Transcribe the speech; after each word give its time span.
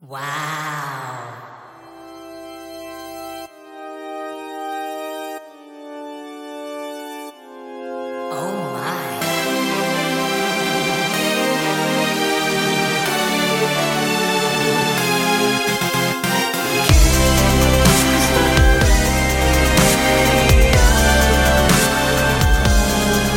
와우. 0.00 0.20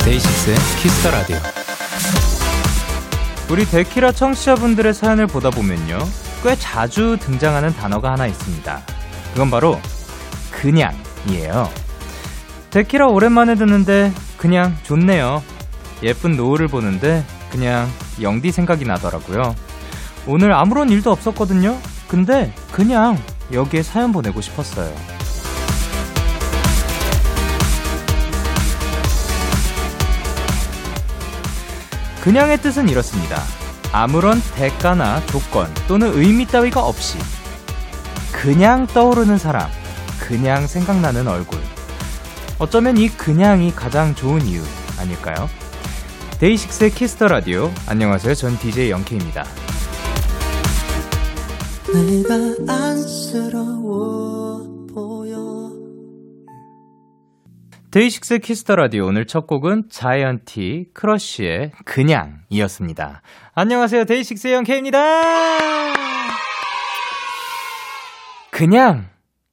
데이식스의 0.05 0.55
키스터 0.81 1.11
라디오. 1.11 1.37
우리 3.49 3.65
데키라 3.65 4.13
청취자분들의 4.13 4.93
사연을 4.93 5.27
보다 5.27 5.49
보면요. 5.49 5.99
꽤 6.43 6.57
자주 6.57 7.17
등장하는 7.21 7.73
단어가 7.73 8.11
하나 8.11 8.27
있습니다. 8.27 8.81
그건 9.31 9.49
바로 9.49 9.79
그냥이에요. 10.51 11.69
데키라 12.69 13.07
오랜만에 13.07 13.55
듣는데 13.55 14.11
그냥 14.35 14.75
좋네요. 14.83 15.41
예쁜 16.03 16.35
노을을 16.35 16.67
보는데 16.67 17.23
그냥 17.49 17.89
영디 18.21 18.51
생각이 18.51 18.83
나더라고요. 18.83 19.55
오늘 20.27 20.51
아무런 20.51 20.89
일도 20.89 21.11
없었거든요. 21.11 21.77
근데 22.09 22.53
그냥 22.73 23.17
여기에 23.53 23.81
사연 23.81 24.11
보내고 24.11 24.41
싶었어요. 24.41 24.93
그냥의 32.21 32.57
뜻은 32.61 32.89
이렇습니다. 32.89 33.41
아무런 33.93 34.41
대가나 34.55 35.23
조건 35.27 35.71
또는 35.87 36.11
의미 36.15 36.47
따위가 36.47 36.83
없이 36.83 37.19
그냥 38.31 38.87
떠오르는 38.87 39.37
사람, 39.37 39.69
그냥 40.19 40.65
생각나는 40.65 41.27
얼굴. 41.27 41.59
어쩌면 42.57 42.97
이 42.97 43.07
그냥이 43.07 43.73
가장 43.75 44.15
좋은 44.15 44.41
이유 44.47 44.63
아닐까요? 44.97 45.47
데이식스의 46.39 46.89
Kiss 46.91 47.12
the 47.12 47.27
Radio. 47.27 47.71
안녕하세요. 47.87 48.33
전 48.33 48.57
DJ 48.57 48.89
영케입니다. 48.89 49.45
내가 51.93 52.33
안쓰러워 52.73 54.52
데이식스의 57.93 58.39
Kiss 58.39 58.60
the 58.60 58.75
Radio 58.75 59.05
오늘 59.05 59.27
첫 59.27 59.45
곡은 59.45 59.83
자이언티 59.87 60.85
크러쉬의 60.95 61.73
그냥이었습니다. 61.85 63.21
안녕하세요. 63.53 64.05
데이식스의 64.05 64.55
영케입니다. 64.55 64.99
그냥 68.49 69.05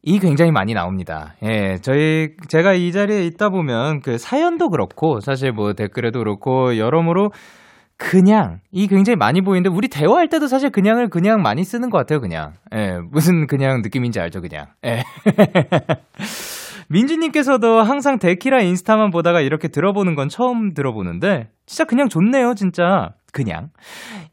이 0.03 0.19
굉장히 0.19 0.53
많이 0.53 0.73
나옵니다. 0.73 1.35
예, 1.43 1.77
저희 1.83 2.31
제가 2.49 2.73
이 2.73 2.93
자리에 2.93 3.27
있다 3.27 3.51
보면 3.51 4.01
그 4.01 4.17
사연도 4.17 4.71
그렇고 4.71 5.21
사실 5.21 5.53
뭐 5.53 5.75
댓글에도 5.75 6.21
그렇고 6.21 6.79
여러모로 6.79 7.33
그냥 7.99 8.61
이 8.73 8.89
굉장히 8.89 9.17
많이 9.17 9.43
보이는데 9.43 9.69
우리 9.69 9.89
대화할 9.89 10.31
때도 10.31 10.47
사실 10.47 10.71
그냥을 10.71 11.11
그냥 11.11 11.43
많이 11.43 11.63
쓰는 11.63 11.91
것 11.91 11.99
같아요. 11.99 12.23
그냥 12.23 12.55
예, 12.75 13.01
무슨 13.11 13.47
그냥 13.47 13.83
느낌인지 13.83 14.19
알죠? 14.19 14.41
그냥 14.41 14.69
예. 14.87 15.03
민주님께서도 16.91 17.83
항상 17.83 18.19
데키라 18.19 18.63
인스타만 18.63 19.11
보다가 19.11 19.41
이렇게 19.41 19.69
들어보는 19.69 20.17
건 20.17 20.29
처음 20.29 20.75
들어보는데, 20.75 21.49
진짜 21.65 21.85
그냥 21.85 22.09
좋네요, 22.09 22.55
진짜. 22.55 23.11
그냥. 23.33 23.71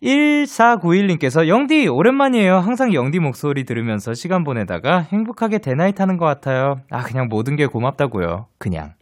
1491님께서, 0.02 1.48
영디, 1.48 1.88
오랜만이에요. 1.88 2.58
항상 2.58 2.96
영디 2.96 3.20
목소리 3.20 3.64
들으면서 3.64 4.16
시간 4.16 4.44
보내다가 4.44 5.02
행복하게 5.02 5.60
대나잇 5.60 6.02
하는 6.02 6.18
것 6.18 6.26
같아요. 6.26 6.78
아, 6.90 7.04
그냥 7.04 7.28
모든 7.30 7.56
게 7.56 7.68
고맙다고요. 7.68 8.48
그냥. 8.58 8.94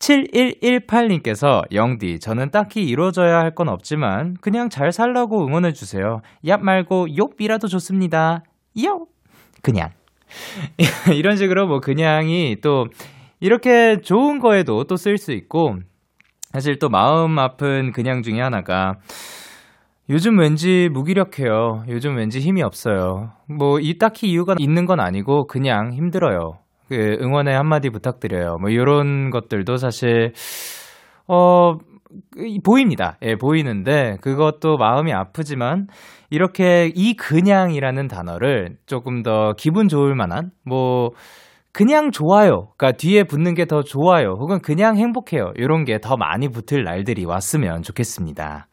7118님께서, 0.00 1.62
영디, 1.72 2.18
저는 2.18 2.50
딱히 2.50 2.82
이루어져야 2.82 3.38
할 3.38 3.54
건 3.54 3.68
없지만, 3.68 4.36
그냥 4.40 4.68
잘 4.70 4.90
살라고 4.90 5.46
응원해 5.46 5.72
주세요. 5.72 6.20
얍 6.44 6.60
말고 6.60 7.16
욕이라도 7.16 7.68
좋습니다. 7.68 8.42
요! 8.84 9.06
그냥. 9.62 9.90
이런 11.14 11.36
식으로 11.36 11.66
뭐 11.66 11.80
그냥이 11.80 12.56
또 12.62 12.86
이렇게 13.40 14.00
좋은 14.00 14.38
거에도 14.40 14.84
또 14.84 14.96
쓸 14.96 15.16
수 15.18 15.32
있고 15.32 15.76
사실 16.52 16.78
또 16.78 16.88
마음 16.88 17.38
아픈 17.38 17.92
그냥 17.92 18.22
중에 18.22 18.40
하나가 18.40 18.94
요즘 20.10 20.38
왠지 20.38 20.88
무기력해요. 20.90 21.84
요즘 21.88 22.16
왠지 22.16 22.40
힘이 22.40 22.62
없어요. 22.62 23.32
뭐 23.48 23.78
이 23.80 23.98
딱히 23.98 24.28
이유가 24.30 24.54
있는 24.58 24.86
건 24.86 25.00
아니고 25.00 25.46
그냥 25.46 25.92
힘들어요. 25.92 26.58
그 26.88 27.18
응원의 27.20 27.54
한마디 27.54 27.90
부탁드려요. 27.90 28.56
뭐 28.60 28.70
이런 28.70 29.28
것들도 29.30 29.76
사실 29.76 30.32
어 31.26 31.74
보입니다. 32.64 33.16
예, 33.22 33.36
보이는데 33.36 34.16
그것도 34.20 34.76
마음이 34.76 35.12
아프지만 35.12 35.86
이렇게 36.30 36.90
이 36.94 37.14
그냥이라는 37.14 38.08
단어를 38.08 38.76
조금 38.86 39.22
더 39.22 39.52
기분 39.56 39.88
좋을 39.88 40.14
만한 40.14 40.50
뭐 40.64 41.10
그냥 41.72 42.10
좋아요. 42.10 42.70
그러니까 42.76 42.96
뒤에 42.96 43.22
붙는 43.24 43.54
게 43.54 43.66
더 43.66 43.82
좋아요. 43.82 44.34
혹은 44.40 44.58
그냥 44.60 44.96
행복해요. 44.96 45.52
이런 45.56 45.84
게 45.84 45.98
더 45.98 46.16
많이 46.16 46.48
붙을 46.48 46.82
날들이 46.82 47.24
왔으면 47.24 47.82
좋겠습니다. 47.82 48.66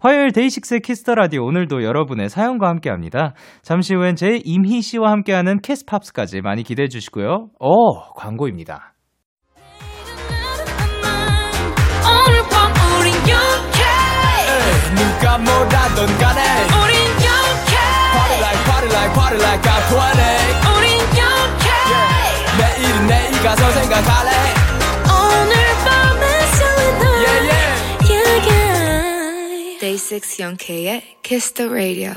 화요일 0.00 0.32
데이식스의 0.32 0.80
Kiss 0.80 0.99
the 0.99 1.14
Radio 1.14 1.44
오늘도 1.44 1.84
여러분의 1.84 2.28
사연과 2.30 2.68
함께 2.68 2.90
합니다. 2.90 3.34
잠시 3.62 3.94
후엔 3.94 4.16
제 4.16 4.40
임희 4.42 4.80
씨와 4.80 5.10
함께하는 5.12 5.60
Kiss 5.60 5.85
Pops까지 5.85 6.40
많이 6.40 6.62
기대해 6.64 6.88
주시고요. 6.88 7.50
어, 7.60 8.12
광고입니다. 8.14 8.97
누가 15.38 15.88
뭐라던 15.88 16.18
간에 16.18 16.42
우린 16.64 16.98
영케 17.06 17.76
Party 18.12 18.38
like 18.40 18.64
party 18.64 18.88
like 18.90 19.12
party 19.14 19.38
like 19.38 19.62
I'm 19.62 19.82
20 19.88 19.98
우린 20.76 20.98
영케 21.16 21.68
내일은 22.58 23.06
내일 23.06 23.42
가서 23.42 23.70
생각할래 23.72 24.30
오늘 25.06 25.54
밤에 25.84 26.46
설레는 26.56 27.02
Yeah 27.22 27.40
yeah 27.50 28.48
yeah 28.48 29.78
Day 29.80 29.96
6 29.96 30.40
영케의 30.40 31.18
Kiss 31.22 31.52
the 31.52 31.70
Radio 31.70 32.12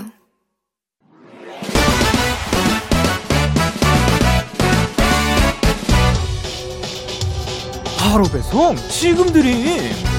바로 7.97 8.23
배송 8.23 8.75
지금 8.89 9.31
드림 9.31 10.10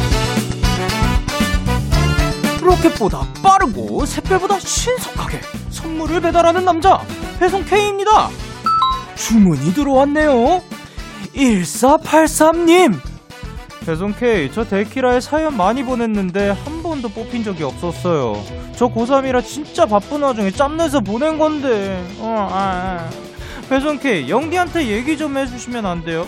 로켓보다 2.62 3.26
빠르고 3.42 4.06
샛별보다 4.06 4.58
신속하게 4.58 5.40
선물을 5.70 6.20
배달하는 6.20 6.64
남자 6.64 7.00
배송 7.38 7.64
K입니다 7.64 8.28
주문이 9.16 9.74
들어왔네요 9.74 10.62
1483님 11.34 12.98
배송 13.84 14.14
K 14.14 14.50
저 14.52 14.64
데키라에 14.64 15.20
사연 15.20 15.56
많이 15.56 15.82
보냈는데 15.82 16.50
한 16.50 16.82
번도 16.82 17.08
뽑힌 17.08 17.42
적이 17.42 17.64
없었어요 17.64 18.42
저 18.76 18.88
고3이라 18.88 19.44
진짜 19.44 19.86
바쁜 19.86 20.22
와중에 20.22 20.50
짬내서 20.50 21.00
보낸 21.00 21.38
건데 21.38 22.04
어, 22.18 22.48
아, 22.50 23.08
아. 23.08 23.10
배송 23.68 23.98
K 23.98 24.28
영디한테 24.28 24.86
얘기 24.86 25.16
좀 25.16 25.36
해주시면 25.36 25.86
안 25.86 26.04
돼요? 26.04 26.26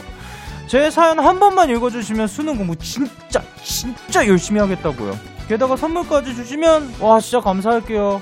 제 0.66 0.90
사연 0.90 1.20
한 1.20 1.38
번만 1.38 1.68
읽어주시면 1.70 2.26
수능 2.26 2.56
공부 2.56 2.74
진짜 2.76 3.42
진짜 3.62 4.26
열심히 4.26 4.60
하겠다고요. 4.60 5.33
게다가 5.48 5.76
선물까지 5.76 6.34
주시면 6.34 6.94
와 7.00 7.20
진짜 7.20 7.40
감사할게요. 7.40 8.20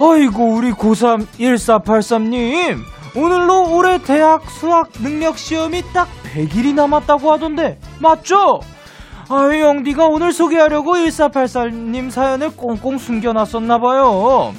아이고 0.00 0.54
우리 0.54 0.72
고3 0.72 1.26
1483님 1.38 2.78
오늘로 3.14 3.74
올해 3.74 3.98
대학 3.98 4.50
수학 4.50 4.90
능력 5.02 5.36
시험이 5.36 5.82
딱 5.92 6.08
100일이 6.34 6.74
남았다고 6.74 7.30
하던데 7.30 7.78
맞죠? 7.98 8.60
아이 9.28 9.60
영디가 9.60 10.06
오늘 10.06 10.32
소개하려고 10.32 10.94
1484님 10.94 12.10
사연을 12.10 12.56
꽁꽁 12.56 12.98
숨겨놨었나봐요. 12.98 14.54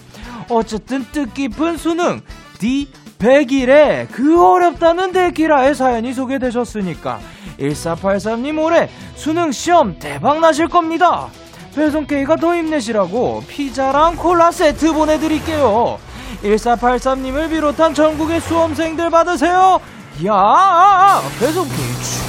어쨌든 0.50 1.06
뜻깊은 1.12 1.78
수능 1.78 2.22
D 2.60 2.88
100일에 3.20 4.08
그 4.12 4.44
어렵다는 4.44 5.12
데키라의 5.12 5.76
사연이 5.76 6.14
소개되셨으니까 6.14 7.20
1483님 7.60 8.62
올해 8.62 8.90
수능 9.16 9.52
시험 9.52 9.98
대박 10.00 10.40
나실 10.40 10.68
겁니다. 10.68 11.30
배송 11.76 12.06
K가 12.06 12.36
더 12.36 12.56
힘내시라고 12.56 13.44
피자랑 13.48 14.16
콜라 14.16 14.52
세트 14.52 14.94
보내드릴게요. 14.94 15.98
1483님을 16.44 17.50
비롯한 17.50 17.94
전국의 17.94 18.42
수험생들 18.42 19.10
받으세요. 19.10 19.80
야, 20.26 21.22
배송 21.40 21.66
K 21.68 21.76
주- 21.76 22.24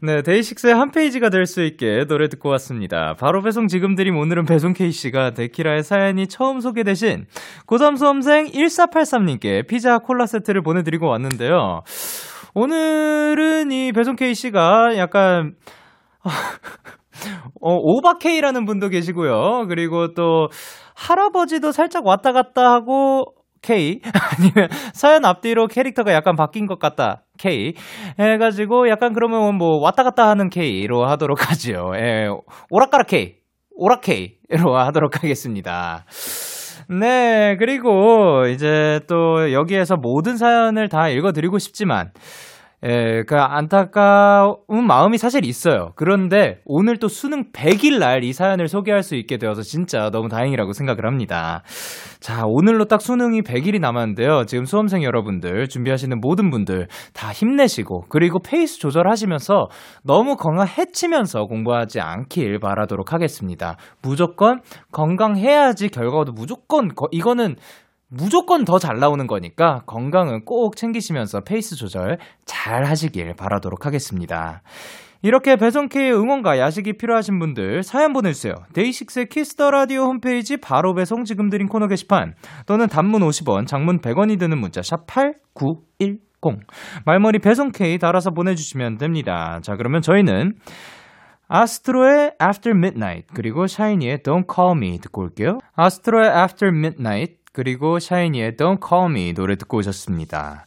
네, 0.00 0.20
데이식스의 0.20 0.74
한 0.74 0.90
페이지가 0.90 1.30
될 1.30 1.46
수 1.46 1.62
있게 1.62 2.04
노래 2.06 2.28
듣고 2.28 2.50
왔습니다. 2.50 3.14
바로 3.18 3.42
배송 3.42 3.68
지금 3.68 3.94
드림 3.94 4.16
오늘은 4.18 4.44
배송 4.44 4.74
K씨가 4.74 5.30
데키라의 5.32 5.82
사연이 5.82 6.26
처음 6.26 6.60
소개되신 6.60 7.26
고3 7.66 7.96
수험생 7.96 8.46
1483님께 8.48 9.66
피자 9.66 9.98
콜라 9.98 10.26
세트를 10.26 10.62
보내드리고 10.62 11.06
왔는데요. 11.06 11.82
오늘은 12.54 13.72
이 13.72 13.92
배송 13.92 14.14
K씨가 14.14 14.96
약간, 14.96 15.54
어, 17.60 17.74
오바케이라는 17.74 18.64
분도 18.64 18.88
계시고요. 18.88 19.66
그리고 19.68 20.14
또 20.14 20.48
할아버지도 20.94 21.72
살짝 21.72 22.06
왔다 22.06 22.32
갔다 22.32 22.72
하고 22.72 23.24
K 23.60 24.00
아니면 24.38 24.68
사연 24.92 25.24
앞뒤로 25.24 25.66
캐릭터가 25.66 26.12
약간 26.12 26.36
바뀐 26.36 26.66
것 26.66 26.78
같다 26.78 27.24
K 27.38 27.72
해가지고 28.18 28.88
약간 28.90 29.14
그러면 29.14 29.56
뭐 29.56 29.80
왔다 29.80 30.02
갔다 30.02 30.28
하는 30.28 30.50
K로 30.50 31.06
하도록 31.06 31.50
하죠. 31.50 31.92
예, 31.96 32.28
오락가락 32.70 33.06
K 33.08 33.36
오락 33.76 34.02
K로 34.02 34.76
하도록 34.76 35.16
하겠습니다. 35.16 36.04
네, 36.88 37.56
그리고 37.58 38.46
이제 38.46 39.00
또 39.08 39.52
여기에서 39.52 39.96
모든 39.96 40.36
사연을 40.36 40.88
다 40.88 41.08
읽어드리고 41.08 41.58
싶지만 41.58 42.10
예, 42.86 43.22
그 43.26 43.36
안타까운 43.36 44.86
마음이 44.86 45.16
사실 45.16 45.44
있어요. 45.46 45.92
그런데 45.96 46.60
오늘 46.66 46.98
또 46.98 47.08
수능 47.08 47.50
100일 47.52 47.98
날 47.98 48.24
이 48.24 48.32
사연을 48.32 48.68
소개할 48.68 49.02
수 49.02 49.16
있게 49.16 49.38
되어서 49.38 49.62
진짜 49.62 50.10
너무 50.10 50.28
다행이라고 50.28 50.72
생각을 50.72 51.06
합니다. 51.06 51.62
자, 52.20 52.42
오늘로 52.46 52.86
딱 52.86 53.00
수능이 53.02 53.42
100일이 53.42 53.80
남았는데요. 53.80 54.44
지금 54.46 54.64
수험생 54.64 55.02
여러분들, 55.02 55.68
준비하시는 55.68 56.20
모든 56.20 56.50
분들 56.50 56.88
다 57.12 57.32
힘내시고, 57.32 58.04
그리고 58.08 58.38
페이스 58.40 58.78
조절하시면서 58.78 59.68
너무 60.04 60.36
건강 60.36 60.66
해치면서 60.66 61.44
공부하지 61.46 62.00
않길 62.00 62.60
바라도록 62.60 63.12
하겠습니다. 63.12 63.76
무조건 64.02 64.60
건강해야지 64.92 65.88
결과도 65.88 66.32
무조건, 66.32 66.88
거, 66.94 67.08
이거는 67.10 67.56
무조건 68.16 68.64
더 68.64 68.78
잘 68.78 68.98
나오는 68.98 69.26
거니까 69.26 69.82
건강은 69.86 70.44
꼭 70.44 70.76
챙기시면서 70.76 71.40
페이스 71.40 71.74
조절 71.74 72.18
잘 72.44 72.84
하시길 72.84 73.34
바라도록 73.34 73.86
하겠습니다. 73.86 74.62
이렇게 75.22 75.56
배송K의 75.56 76.12
응원과 76.12 76.58
야식이 76.58 76.98
필요하신 76.98 77.38
분들 77.38 77.82
사연 77.82 78.12
보내주세요. 78.12 78.54
데이식스의 78.74 79.30
Kiss 79.30 79.53
the 79.53 79.70
Radio 79.70 80.02
홈페이지 80.02 80.58
바로 80.58 80.92
배송 80.94 81.24
지금 81.24 81.48
드린 81.48 81.66
코너 81.66 81.88
게시판 81.88 82.34
또는 82.66 82.88
단문 82.88 83.22
50원, 83.22 83.66
장문 83.66 84.00
100원이 84.00 84.38
드는 84.38 84.58
문자 84.58 84.82
샵 84.82 85.06
8910 85.06 86.20
말머리 87.06 87.38
배송K 87.38 87.96
달아서 87.98 88.32
보내주시면 88.32 88.98
됩니다. 88.98 89.60
자 89.62 89.76
그러면 89.76 90.02
저희는 90.02 90.56
아스트로의 91.48 92.32
After 92.42 92.76
Midnight 92.76 93.28
그리고 93.34 93.66
샤이니의 93.66 94.18
Don't 94.18 94.44
Call 94.54 94.76
Me 94.76 94.98
듣고 94.98 95.22
올게요. 95.22 95.58
아스트로의 95.74 96.28
After 96.28 96.68
Midnight 96.76 97.43
그리고 97.54 98.00
샤이니의 98.00 98.52
Don't 98.52 98.86
Call 98.86 99.10
Me 99.10 99.32
노래 99.32 99.54
듣고 99.56 99.78
오셨습니다. 99.78 100.66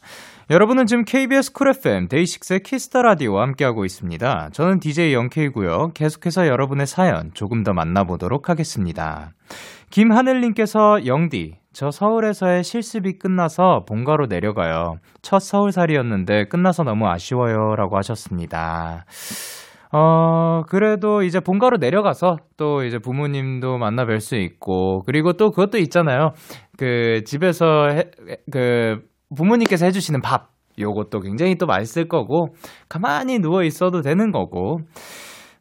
여러분은 0.50 0.86
지금 0.86 1.04
KBS 1.04 1.52
Cool 1.52 1.68
FM 1.68 2.08
데이식스의 2.08 2.62
Kiss 2.62 2.85
the 2.85 3.02
Radio와 3.02 3.42
함께하고 3.42 3.84
있습니다. 3.84 4.48
저는 4.52 4.80
DJ 4.80 5.12
영케이고요. 5.12 5.92
계속해서 5.92 6.46
여러분의 6.46 6.86
사연 6.86 7.30
조금 7.34 7.62
더 7.62 7.74
만나보도록 7.74 8.48
하겠습니다. 8.48 9.32
김하늘님께서 9.90 11.04
영디, 11.04 11.58
저 11.74 11.90
서울에서의 11.90 12.64
실습이 12.64 13.18
끝나서 13.18 13.84
본가로 13.86 14.26
내려가요. 14.26 14.96
첫 15.20 15.40
서울살이였는데 15.40 16.46
끝나서 16.46 16.82
너무 16.82 17.06
아쉬워요. 17.06 17.76
라고 17.76 17.98
하셨습니다. 17.98 19.04
어, 19.92 20.62
그래도 20.68 21.22
이제 21.22 21.40
본가로 21.40 21.78
내려가서 21.78 22.36
또 22.56 22.84
이제 22.84 22.98
부모님도 22.98 23.78
만나 23.78 24.04
뵐 24.04 24.20
수 24.20 24.36
있고, 24.36 25.02
그리고 25.06 25.32
또 25.32 25.50
그것도 25.50 25.78
있잖아요. 25.78 26.32
그 26.76 27.22
집에서 27.24 27.88
해, 27.90 28.04
그 28.50 29.00
부모님께서 29.34 29.86
해주시는 29.86 30.20
밥 30.22 30.50
요것도 30.78 31.20
굉장히 31.20 31.56
또 31.56 31.66
맛있을 31.66 32.08
거고 32.08 32.54
가만히 32.88 33.38
누워 33.40 33.64
있어도 33.64 34.00
되는 34.00 34.30
거고 34.30 34.78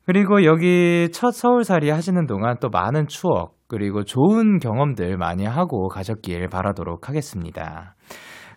그리고 0.05 0.45
여기 0.45 1.09
첫 1.11 1.31
서울살이 1.31 1.89
하시는 1.89 2.27
동안 2.27 2.57
또 2.61 2.69
많은 2.69 3.07
추억 3.07 3.55
그리고 3.67 4.03
좋은 4.03 4.59
경험들 4.59 5.17
많이 5.17 5.45
하고 5.45 5.89
가셨길 5.89 6.47
바라도록 6.47 7.09
하겠습니다. 7.09 7.95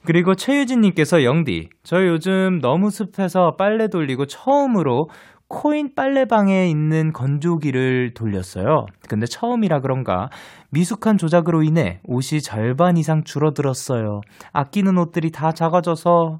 그리고 0.06 0.34
최유진님께서 0.34 1.24
영디, 1.24 1.68
저 1.82 2.06
요즘 2.06 2.58
너무 2.60 2.90
습해서 2.90 3.56
빨래 3.58 3.88
돌리고 3.88 4.26
처음으로 4.26 5.08
코인 5.50 5.96
빨래방에 5.96 6.68
있는 6.68 7.12
건조기를 7.12 8.14
돌렸어요. 8.14 8.86
근데 9.08 9.26
처음이라 9.26 9.80
그런가 9.80 10.28
미숙한 10.70 11.18
조작으로 11.18 11.64
인해 11.64 11.98
옷이 12.04 12.40
절반 12.40 12.96
이상 12.96 13.24
줄어들었어요. 13.24 14.20
아끼는 14.52 14.96
옷들이 14.96 15.32
다 15.32 15.50
작아져서 15.50 16.38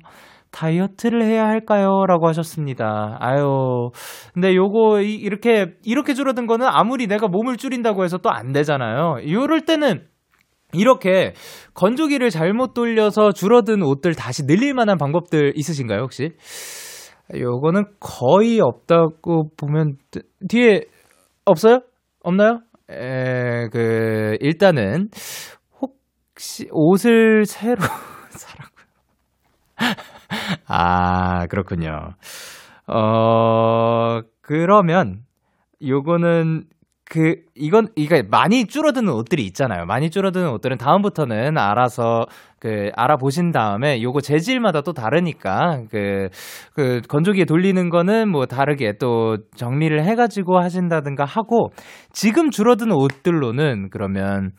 다이어트를 0.52 1.24
해야 1.24 1.44
할까요? 1.46 2.06
라고 2.06 2.28
하셨습니다. 2.28 3.16
아유. 3.20 3.90
근데 4.32 4.54
요거, 4.54 5.02
이, 5.02 5.14
이렇게, 5.14 5.74
이렇게 5.84 6.14
줄어든 6.14 6.46
거는 6.46 6.66
아무리 6.68 7.08
내가 7.08 7.26
몸을 7.26 7.56
줄인다고 7.56 8.04
해서 8.04 8.18
또 8.18 8.30
안 8.30 8.52
되잖아요. 8.52 9.16
요럴 9.28 9.62
때는 9.62 10.04
이렇게 10.72 11.34
건조기를 11.74 12.30
잘못 12.30 12.74
돌려서 12.74 13.32
줄어든 13.32 13.82
옷들 13.82 14.14
다시 14.14 14.46
늘릴 14.46 14.72
만한 14.72 14.98
방법들 14.98 15.52
있으신가요, 15.56 16.00
혹시? 16.02 16.30
요거는 17.34 17.84
거의 18.00 18.60
없다고 18.60 19.50
보면, 19.56 19.96
뒤에 20.48 20.82
없어요? 21.44 21.80
없나요? 22.22 22.60
에, 22.90 23.68
그, 23.68 24.36
일단은, 24.40 25.08
혹시 25.80 26.68
옷을 26.72 27.44
새로 27.46 27.76
사라고요? 28.30 28.86
아, 30.66 31.46
그렇군요. 31.46 32.14
어, 32.88 34.20
그러면, 34.40 35.24
요거는, 35.86 36.64
그, 37.10 37.34
이건, 37.56 37.88
이게 37.96 38.22
많이 38.22 38.66
줄어드는 38.66 39.12
옷들이 39.12 39.44
있잖아요. 39.46 39.84
많이 39.84 40.10
줄어드는 40.10 40.48
옷들은 40.52 40.78
다음부터는 40.78 41.58
알아서, 41.58 42.26
그, 42.60 42.90
알아보신 42.94 43.50
다음에 43.50 44.00
요거 44.00 44.20
재질마다 44.20 44.82
또 44.82 44.92
다르니까, 44.92 45.82
그, 45.90 46.28
그, 46.72 47.00
건조기에 47.08 47.46
돌리는 47.46 47.90
거는 47.90 48.30
뭐 48.30 48.46
다르게 48.46 48.92
또 49.00 49.38
정리를 49.56 50.04
해 50.04 50.14
가지고 50.14 50.60
하신다든가 50.60 51.24
하고, 51.24 51.72
지금 52.12 52.50
줄어드는 52.50 52.94
옷들로는 52.94 53.90
그러면, 53.90 54.52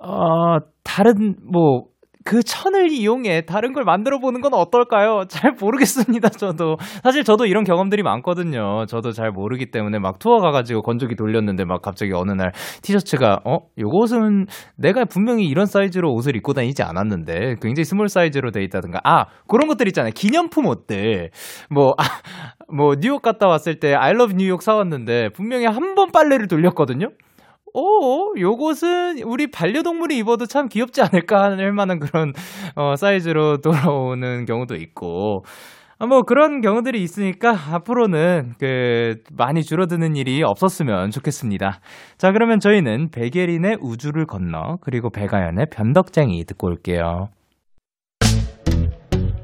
어, 0.00 0.58
다른, 0.84 1.34
뭐, 1.52 1.86
그 2.28 2.42
천을 2.42 2.90
이용해 2.92 3.46
다른 3.46 3.72
걸 3.72 3.84
만들어 3.84 4.18
보는 4.18 4.42
건 4.42 4.52
어떨까요? 4.52 5.22
잘 5.32 5.52
모르겠습니다, 5.58 6.28
저도. 6.28 6.76
사실 7.02 7.24
저도 7.24 7.46
이런 7.46 7.64
경험들이 7.64 8.02
많거든요. 8.02 8.84
저도 8.84 9.12
잘 9.12 9.30
모르기 9.30 9.70
때문에 9.70 9.98
막 9.98 10.18
투어 10.18 10.36
가가지고 10.36 10.82
건조기 10.82 11.16
돌렸는데 11.16 11.64
막 11.64 11.80
갑자기 11.80 12.12
어느 12.12 12.32
날 12.32 12.52
티셔츠가, 12.82 13.38
어? 13.46 13.60
요것은 13.78 14.44
내가 14.76 15.06
분명히 15.06 15.46
이런 15.46 15.64
사이즈로 15.64 16.12
옷을 16.12 16.36
입고 16.36 16.52
다니지 16.52 16.82
않았는데 16.82 17.56
굉장히 17.62 17.84
small 17.84 18.08
사이즈로 18.10 18.50
돼 18.50 18.62
있다든가. 18.64 19.00
아, 19.04 19.24
그런 19.48 19.66
것들 19.66 19.86
있잖아요. 19.88 20.12
기념품 20.14 20.66
옷들. 20.66 21.30
뭐, 21.70 21.94
아, 21.96 22.04
뭐, 22.70 22.94
뉴욕 23.00 23.22
갔다 23.22 23.46
왔을 23.48 23.80
때 23.80 23.94
I 23.94 24.10
love 24.10 24.34
New 24.36 24.46
York 24.46 24.60
사왔는데 24.62 25.30
분명히 25.30 25.64
한 25.64 25.94
번 25.94 26.12
빨래를 26.12 26.46
돌렸거든요? 26.48 27.08
오, 27.74 28.34
요것은 28.38 29.22
우리 29.24 29.50
반려동물이 29.50 30.16
입어도 30.18 30.46
참 30.46 30.68
귀엽지 30.68 31.02
않을까 31.02 31.56
할 31.56 31.72
만한 31.72 31.98
그런 31.98 32.32
어, 32.74 32.96
사이즈로 32.96 33.58
돌아오는 33.62 34.44
경우도 34.44 34.74
있고. 34.76 35.44
아, 36.00 36.06
뭐 36.06 36.22
그런 36.22 36.60
경우들이 36.60 37.02
있으니까 37.02 37.56
앞으로는 37.72 38.54
그 38.60 39.16
많이 39.36 39.64
줄어드는 39.64 40.14
일이 40.14 40.42
없었으면 40.44 41.10
좋겠습니다. 41.10 41.80
자, 42.18 42.30
그러면 42.30 42.60
저희는 42.60 43.10
백예린의 43.10 43.78
우주를 43.80 44.26
건너 44.26 44.76
그리고 44.80 45.10
백아연의 45.10 45.66
변덕쟁이 45.72 46.44
듣고 46.44 46.68
올게요. 46.68 47.30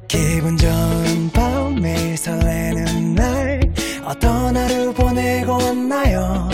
기분 0.06 0.56
좋은 0.56 1.30
밤 1.34 1.74
매일 1.82 2.16
설레는 2.16 3.14
날 3.16 3.60
어떤 4.06 4.56
하루 4.56 4.92
보내고 4.92 5.52
왔나요 5.52 6.53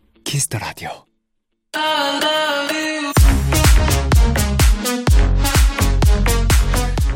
키스터 0.31 0.59
라디오. 0.59 0.89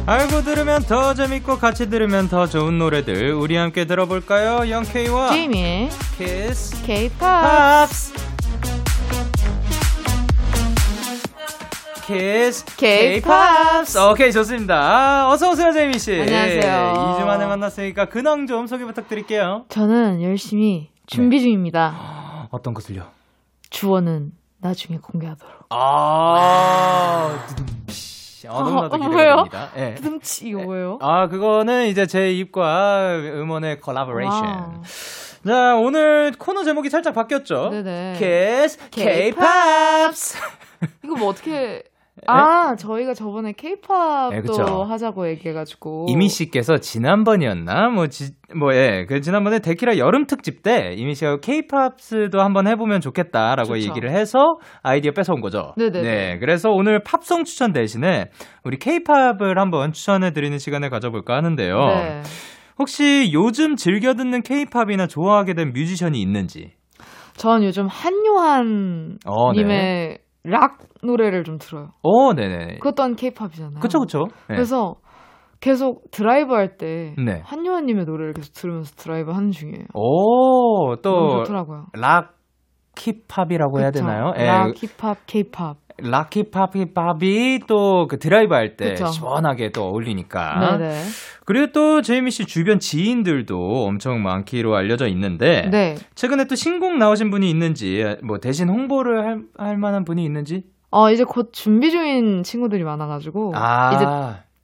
알고 0.06 0.42
들으면 0.44 0.82
더 0.84 1.14
재밌고 1.14 1.58
같이 1.58 1.90
들으면 1.90 2.28
더 2.28 2.46
좋은 2.46 2.78
노래들 2.78 3.32
우리 3.32 3.56
함께 3.56 3.86
들어볼까요? 3.86 4.70
영케이와 4.70 5.30
제이미의 5.30 5.90
Kiss 6.18 6.84
K-pop 6.84 7.20
Pops 7.20 8.14
Kiss 12.06 12.66
K-Pops. 12.76 13.98
오케이 14.12 14.34
좋습니다 14.34 14.76
아, 14.76 15.30
어서 15.32 15.52
오세요 15.52 15.72
제이미 15.72 15.98
씨 15.98 16.20
안녕하세요. 16.20 17.18
2주 17.18 17.26
만에 17.26 17.46
만났으니까 17.46 18.10
근황 18.10 18.46
좀 18.46 18.68
소개 18.68 18.84
부탁드릴게요 18.84 19.68
저는 19.70 20.22
열심히 20.22 20.90
준비 21.08 21.40
중입니다. 21.40 22.25
어떤 22.56 22.74
것을요? 22.74 23.06
주어는 23.70 24.32
나중에 24.60 24.98
공개하도록. 24.98 25.66
아. 25.70 27.38
어, 28.48 28.64
너무나도 28.64 28.96
어, 28.96 28.98
기대가 29.00 29.08
뭐예요? 29.12 29.36
됩니다 29.38 29.70
예. 29.76 29.96
이거 30.44 30.62
뭐예요? 30.62 31.00
아 31.02 31.28
그거는 31.28 31.88
이제 31.88 32.06
제 32.06 32.32
입과 32.32 33.16
음원의 33.18 33.82
콜라보레이션. 33.82 34.84
자 35.48 35.76
오늘 35.76 36.32
코너 36.38 36.64
제목이 36.64 36.90
살짝 36.92 37.14
바뀌었죠 37.16 37.70
네네. 37.72 38.14
키스 38.20 38.78
K-pop. 38.92 39.36
K-pops 39.42 40.38
이거 41.04 41.16
뭐 41.16 41.30
어떻게? 41.30 41.84
아 42.28 42.76
저희가 42.76 43.14
저번에 43.14 43.52
K-팝도 43.52 44.36
네, 44.36 44.42
그쵸. 44.42 44.64
하자고 44.84 45.28
얘기해가지고 45.30 46.06
이미 46.08 46.30
씨께서 46.30 46.78
지난번이었나 46.78 47.90
뭐뭐예 47.90 49.06
그 49.08 49.20
지난번에 49.20 49.60
데키라 49.60 49.98
여름 49.98 50.26
특집 50.26 50.64
때 50.64 50.94
이미 50.96 51.14
씨가 51.14 51.40
케이팝스도 51.42 52.40
한번 52.40 52.68
해보면 52.68 53.02
좋겠다라고 53.02 53.76
좋죠. 53.76 53.90
얘기를 53.90 54.12
해서 54.12 54.58
아이디어 54.82 55.12
뺏어온 55.12 55.42
거죠. 55.42 55.74
네네네. 55.76 56.02
네, 56.02 56.40
그래서 56.40 56.70
오늘 56.70 57.04
팝송 57.04 57.44
추천 57.44 57.74
대신에 57.74 58.30
우리 58.64 58.78
케이팝을 58.78 59.60
한번 59.60 59.92
추천해 59.92 60.32
드리는 60.32 60.58
시간을 60.58 60.90
가져볼까 60.90 61.36
하는데요. 61.36 61.76
네. 61.76 62.22
혹시 62.80 63.32
요즘 63.34 63.76
즐겨 63.76 64.14
듣는 64.14 64.42
케이팝이나 64.42 65.08
좋아하게 65.08 65.54
된 65.54 65.74
뮤지션이 65.74 66.22
있는지? 66.22 66.72
전 67.36 67.64
요즘 67.64 67.88
한요한 67.88 69.18
어, 69.26 69.52
네. 69.52 69.62
님의 69.62 70.18
락 70.46 70.80
노래를 71.04 71.44
좀 71.44 71.58
들어요. 71.58 71.90
어, 72.04 72.34
네네. 72.34 72.78
그것도 72.80 73.04
한 73.04 73.16
K-팝이잖아요. 73.16 73.80
그쵸 73.80 74.00
그쵸. 74.00 74.26
네. 74.48 74.56
그래서 74.56 74.96
계속 75.60 76.12
드라이브 76.12 76.54
할때 76.54 77.16
네. 77.18 77.42
한요한님의 77.44 78.06
노래를 78.06 78.34
계속 78.34 78.54
들으면서 78.54 78.94
드라이브 78.96 79.32
하는 79.32 79.52
중이에요. 79.52 79.86
오, 79.94 80.96
또 80.98 81.44
좋더라고요. 81.44 81.88
락 81.94 82.36
힙합이라고 82.98 83.80
해야? 83.80 83.92
되나요? 83.92 84.34
예, 84.38 84.46
락, 84.46 84.74
힙합, 84.76 85.18
케이팝. 85.26 85.78
락힙합힙합이 85.98 87.60
또그 87.68 88.20
드라이브 88.20 88.54
할 88.54 88.76
때. 88.76 88.96
시원하게 88.96 89.72
또 89.72 89.84
어울리니까. 89.86 90.78
네네. 90.78 91.02
그리고 91.46 91.72
또 91.72 92.02
제이미 92.02 92.32
씨 92.32 92.46
주변 92.46 92.80
지인들도 92.80 93.86
엄청 93.86 94.22
많기로 94.24 94.76
알려져 94.76 95.08
있는데 95.08 95.70
네. 95.70 95.96
최근에 96.16 96.46
또 96.46 96.56
신곡 96.56 96.98
나오신 96.98 97.30
분이 97.30 97.50
있는지 97.50 98.04
뭐 98.24 98.40
대신 98.40 98.70
홍보를 98.70 99.26
할, 99.26 99.42
할 99.58 99.78
만한 99.78 100.04
분이 100.06 100.24
있는지? 100.24 100.64
어, 100.92 101.12
이제 101.12 101.24
곧 101.24 101.52
준비 101.54 101.92
중인 101.92 102.44
친구들이 102.44 102.84
많아가지고. 102.84 103.52
아, 103.56 103.92
이제 103.96 104.06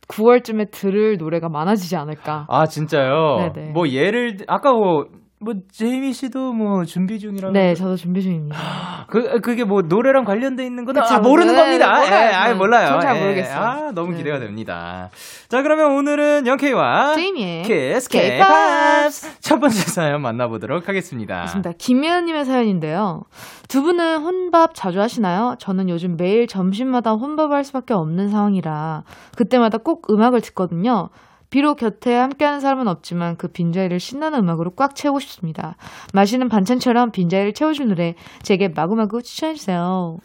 9월쯤에 0.08 0.72
들을 0.72 1.18
노래가 1.18 1.50
많아지지 1.50 1.96
않을까. 1.96 2.46
아 2.50 2.66
진짜요? 2.66 3.52
네네. 3.54 3.72
뭐 3.72 3.88
예를 3.88 4.38
들- 4.38 4.46
아까 4.50 4.74
뭐, 4.74 5.06
뭐 5.44 5.56
제이미 5.72 6.14
씨도 6.14 6.54
뭐 6.54 6.86
준비 6.86 7.18
중이라고 7.20 7.52
네, 7.52 7.74
저도 7.74 7.96
준비 7.96 8.22
중입니다. 8.22 9.08
그 9.10 9.42
그게 9.42 9.64
뭐 9.64 9.82
노래랑 9.82 10.24
관련돼 10.24 10.64
있는 10.64 10.86
건 10.86 10.94
그쵸, 10.94 11.16
아, 11.16 11.20
모르는 11.20 11.56
네, 11.56 11.60
겁니다. 11.60 12.00
네, 12.00 12.06
몰라요, 12.06 12.30
예, 12.30 12.34
아. 12.34 12.54
몰라요. 12.54 13.00
잘 13.02 13.16
예. 13.16 13.20
모르겠어요. 13.20 13.60
아, 13.60 13.92
너무 13.92 14.12
네. 14.12 14.18
기대가 14.18 14.38
됩니다. 14.40 15.10
자, 15.50 15.64
그러면 15.64 15.94
오늘은 15.98 16.46
영케이와 16.46 17.16
제이미의 17.16 17.64
키스. 17.64 18.08
K-pop 18.08 19.10
첫 19.40 19.60
번째 19.60 19.76
사연 19.78 20.22
만나보도록 20.22 20.88
하겠습니다. 20.88 21.40
맞습니다. 21.40 21.72
김혜연님의 21.76 22.46
사연인데요. 22.46 23.24
두 23.68 23.82
분은 23.82 24.20
혼밥 24.22 24.76
자주 24.76 25.02
하시나요? 25.02 25.56
저는 25.58 25.90
요즘 25.90 26.18
매일 26.18 26.46
점심마다 26.46 27.14
혼밥을 27.14 27.56
할 27.56 27.64
수밖에 27.64 27.96
없는 27.96 28.30
상황이라 28.30 29.04
그때마다 29.36 29.80
꼭 29.80 30.06
음악을 30.12 30.42
듣거든요. 30.42 31.10
비록 31.52 31.76
곁에 31.76 32.16
함께하는 32.16 32.62
사람은 32.62 32.88
없지만 32.88 33.36
그 33.36 33.50
빈자리를 33.50 34.00
신나는 34.00 34.40
음악으로 34.40 34.72
꽉 34.72 34.96
채우고 34.96 35.20
싶습니다. 35.20 35.76
마시는 36.14 36.48
반찬처럼 36.48 37.12
빈자리를 37.12 37.54
채워줄 37.54 37.90
노래 37.90 38.16
제게 38.42 38.70
마구마구 38.70 39.22
추천해주세요. 39.22 40.18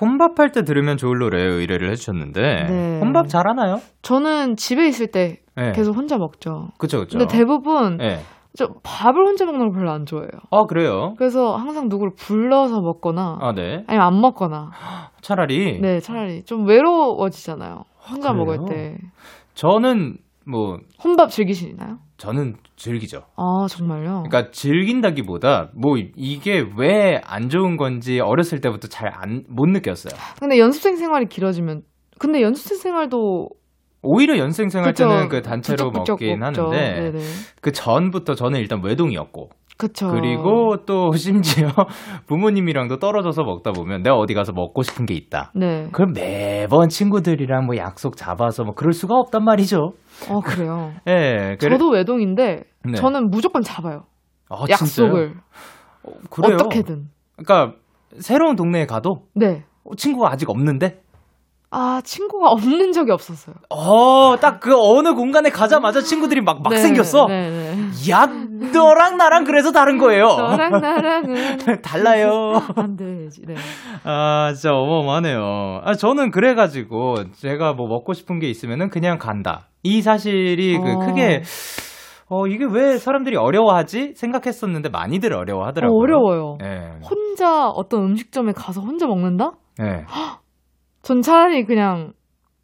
혼밥할 0.00 0.50
때 0.52 0.62
들으면 0.62 0.96
좋을 0.96 1.18
노래 1.18 1.42
의뢰를 1.42 1.90
해주셨는데 1.90 2.40
네. 2.40 3.00
혼밥 3.00 3.28
잘하나요? 3.28 3.80
저는 4.00 4.56
집에 4.56 4.88
있을 4.88 5.08
때 5.08 5.40
네. 5.54 5.72
계속 5.72 5.94
혼자 5.94 6.16
먹죠. 6.16 6.68
그쵸 6.78 7.00
그쵸. 7.00 7.18
근데 7.18 7.30
대부분 7.30 7.98
네. 7.98 8.20
저 8.56 8.68
밥을 8.82 9.26
혼자 9.26 9.44
먹는 9.44 9.68
걸 9.68 9.72
별로 9.72 9.90
안 9.92 10.06
좋아해요. 10.06 10.30
아 10.50 10.64
그래요? 10.66 11.12
그래서 11.18 11.54
항상 11.54 11.88
누구를 11.88 12.14
불러서 12.16 12.80
먹거나 12.80 13.38
아 13.42 13.52
네. 13.52 13.84
아니면 13.86 14.06
안 14.06 14.20
먹거나 14.20 14.70
차라리 15.20 15.80
네 15.82 16.00
차라리 16.00 16.42
좀 16.44 16.66
외로워지잖아요. 16.66 17.84
혼자 18.10 18.32
그래요? 18.32 18.44
먹을 18.44 18.58
때 18.68 18.96
저는 19.54 20.16
뭐 20.46 20.78
혼밥 21.02 21.30
즐기시나요? 21.30 21.98
저는 22.16 22.56
즐기죠. 22.76 23.22
아 23.36 23.66
정말요? 23.68 24.24
그러니까 24.28 24.50
즐긴다기보다 24.50 25.70
뭐 25.74 25.96
이게 26.16 26.64
왜 26.78 27.20
안 27.26 27.48
좋은 27.48 27.76
건지 27.76 28.20
어렸을 28.20 28.60
때부터 28.60 28.88
잘 28.88 29.08
안 29.12 29.44
못 29.48 29.66
느꼈어요. 29.68 30.14
근데 30.40 30.58
연습생 30.58 30.96
생활이 30.96 31.26
길어지면 31.26 31.82
근데 32.18 32.40
연습생 32.42 32.78
생활도 32.78 33.48
오히려 34.02 34.36
연생 34.38 34.68
생활 34.68 34.92
그쵸, 34.92 35.08
때는 35.08 35.28
그 35.28 35.42
단체로 35.42 35.90
부쩍부쩍 35.90 36.18
먹긴 36.20 36.38
먹죠. 36.40 36.62
하는데 36.66 37.00
네네. 37.12 37.18
그 37.60 37.70
전부터 37.72 38.34
저는 38.34 38.58
일단 38.58 38.82
외동이었고 38.84 39.50
그쵸. 39.78 40.08
그리고 40.10 40.76
또 40.86 41.12
심지어 41.16 41.68
부모님이랑도 42.26 42.98
떨어져서 42.98 43.42
먹다 43.44 43.72
보면 43.72 44.02
내가 44.02 44.16
어디 44.16 44.34
가서 44.34 44.52
먹고 44.52 44.82
싶은 44.82 45.06
게 45.06 45.14
있다. 45.14 45.52
네. 45.54 45.88
그럼 45.92 46.12
매번 46.14 46.88
친구들이랑 46.88 47.66
뭐 47.66 47.76
약속 47.76 48.16
잡아서 48.16 48.64
뭐 48.64 48.74
그럴 48.74 48.92
수가 48.92 49.14
없단 49.16 49.44
말이죠. 49.44 49.92
어 50.28 50.40
그래요. 50.40 50.92
예. 51.06 51.56
그래- 51.58 51.70
저도 51.76 51.90
외동인데 51.90 52.64
네. 52.84 52.94
저는 52.94 53.30
무조건 53.30 53.62
잡아요. 53.62 54.04
아, 54.48 54.64
약속을? 54.68 55.34
어, 56.02 56.12
그래요? 56.30 56.54
어떻게든. 56.56 57.08
그러니까 57.36 57.78
새로운 58.18 58.56
동네에 58.56 58.86
가도 58.86 59.26
네. 59.34 59.64
어, 59.84 59.94
친구가 59.96 60.30
아직 60.30 60.50
없는데 60.50 61.02
아 61.74 62.02
친구가 62.04 62.50
없는 62.50 62.92
적이 62.92 63.12
없었어요. 63.12 63.56
어, 63.70 64.36
딱 64.40 64.60
그 64.60 64.74
어느 64.78 65.14
공간에 65.14 65.48
가자마자 65.50 66.02
친구들이 66.02 66.42
막, 66.42 66.62
막 66.62 66.68
네, 66.70 66.76
생겼어. 66.76 67.26
네, 67.26 67.50
네. 67.50 68.10
야, 68.12 68.26
너랑 68.26 69.16
나랑 69.16 69.44
그래서 69.44 69.72
다른 69.72 69.96
거예요. 69.98 70.26
너랑 70.26 70.70
나랑은 70.80 71.56
달라요. 71.82 72.60
안 72.76 72.94
되지. 72.96 73.42
네. 73.46 73.54
아, 74.04 74.52
진짜 74.54 74.74
어마어마하네요. 74.74 75.80
아, 75.84 75.94
저는 75.94 76.30
그래가지고, 76.30 77.14
제가 77.32 77.72
뭐 77.72 77.88
먹고 77.88 78.12
싶은 78.12 78.38
게 78.38 78.48
있으면은 78.48 78.90
그냥 78.90 79.16
간다. 79.18 79.68
이 79.82 80.02
사실이 80.02 80.78
그 80.78 80.92
어. 80.92 80.98
크게, 81.06 81.42
어, 82.28 82.46
이게 82.46 82.64
왜 82.70 82.98
사람들이 82.98 83.36
어려워하지? 83.36 84.12
생각했었는데 84.14 84.90
많이들 84.90 85.32
어, 85.34 85.38
어려워하더라고요. 85.38 85.98
어 85.98 86.06
려워요. 86.06 86.58
예. 86.62 86.90
혼자 87.08 87.66
어떤 87.68 88.02
음식점에 88.04 88.52
가서 88.52 88.80
혼자 88.82 89.06
먹는다? 89.06 89.52
예. 89.82 90.04
전 91.02 91.20
차라리 91.22 91.64
그냥 91.64 92.12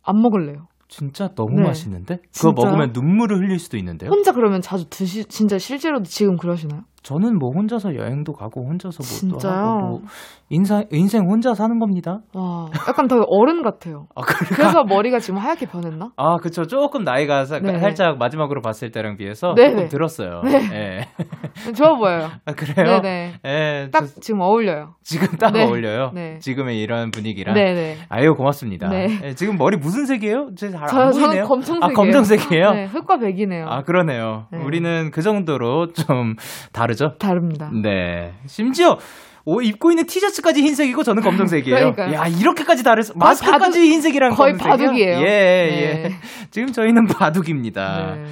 안 0.02 0.20
먹을래요. 0.20 0.68
진짜 0.88 1.28
너무 1.34 1.56
네. 1.56 1.66
맛있는데? 1.66 2.16
그거 2.16 2.54
진짜요? 2.54 2.54
먹으면 2.54 2.90
눈물을 2.94 3.36
흘릴 3.36 3.58
수도 3.58 3.76
있는데요? 3.76 4.08
혼자 4.10 4.32
그러면 4.32 4.62
자주 4.62 4.88
드시, 4.88 5.24
진짜 5.26 5.58
실제로도 5.58 6.04
지금 6.04 6.36
그러시나요? 6.36 6.82
저는 7.02 7.38
뭐 7.38 7.50
혼자서 7.54 7.94
여행도 7.94 8.32
가고, 8.32 8.66
혼자서 8.68 8.98
뭐도 8.98 9.38
진짜요? 9.38 9.52
하고, 9.52 9.88
뭐, 9.88 10.00
인사, 10.50 10.82
인생 10.90 11.22
혼자 11.28 11.54
사는 11.54 11.78
겁니다. 11.78 12.20
와, 12.34 12.66
약간 12.88 13.06
더 13.06 13.16
어른 13.26 13.62
같아요. 13.62 14.06
아, 14.14 14.22
그래? 14.22 14.48
그래서 14.52 14.82
머리가 14.84 15.18
지금 15.18 15.38
하얗게 15.38 15.66
변했나? 15.66 16.10
아, 16.16 16.36
그쵸. 16.36 16.64
조금 16.66 17.04
나이가 17.04 17.44
사- 17.44 17.60
네. 17.60 17.78
살짝 17.78 18.18
마지막으로 18.18 18.60
봤을 18.62 18.90
때랑 18.90 19.16
비해서 19.16 19.54
네네. 19.54 19.70
조금 19.70 19.88
들었어요. 19.88 20.42
네. 20.44 21.06
예. 21.68 21.72
좋아 21.72 21.96
보여요. 21.96 22.28
아, 22.44 22.52
그래요? 22.52 23.00
네네. 23.00 23.32
예. 23.46 23.88
딱 23.92 24.00
저- 24.00 24.20
지금 24.20 24.40
어울려요. 24.40 24.94
지금 25.02 25.28
딱 25.38 25.52
네. 25.52 25.64
어울려요. 25.64 26.10
네. 26.14 26.38
지금의 26.40 26.80
이런 26.80 27.10
분위기랑. 27.10 27.54
네네. 27.54 27.96
아유, 28.08 28.34
고맙습니다. 28.34 28.88
네. 28.88 29.06
예, 29.24 29.34
지금 29.34 29.56
머리 29.56 29.76
무슨 29.76 30.04
색이에요? 30.06 30.50
제잘안 30.56 30.88
저, 30.88 31.10
보이네요. 31.10 31.44
검정색이에요. 31.44 31.84
아, 31.84 31.88
검정색이에요? 31.94 32.70
네, 32.72 32.84
흑과 32.86 33.18
백이네요. 33.18 33.66
아, 33.68 33.82
그러네요. 33.82 34.46
네. 34.50 34.58
우리는 34.64 35.10
그 35.10 35.22
정도로 35.22 35.92
좀 35.92 36.34
다 36.72 36.87
르죠? 36.88 37.12
다릅니다. 37.18 37.70
네. 37.82 38.32
심지어 38.46 38.96
옷 39.44 39.62
입고 39.62 39.90
있는 39.90 40.04
티셔츠까지 40.06 40.60
흰색이고 40.62 41.02
저는 41.04 41.22
검정색이에요. 41.22 41.92
그러니까요. 41.92 42.12
야, 42.14 42.26
이렇게까지 42.26 42.84
다를 42.84 43.02
수 43.02 43.12
마스크까지 43.16 43.78
바둑- 43.78 43.92
흰색이랑 43.92 44.34
거의 44.34 44.52
검정색이요? 44.54 44.86
바둑이에요. 44.88 45.18
예, 45.20 45.22
예. 45.24 46.08
네. 46.08 46.10
지금 46.50 46.72
저희는 46.72 47.06
바둑입니다. 47.06 48.14
네. 48.16 48.24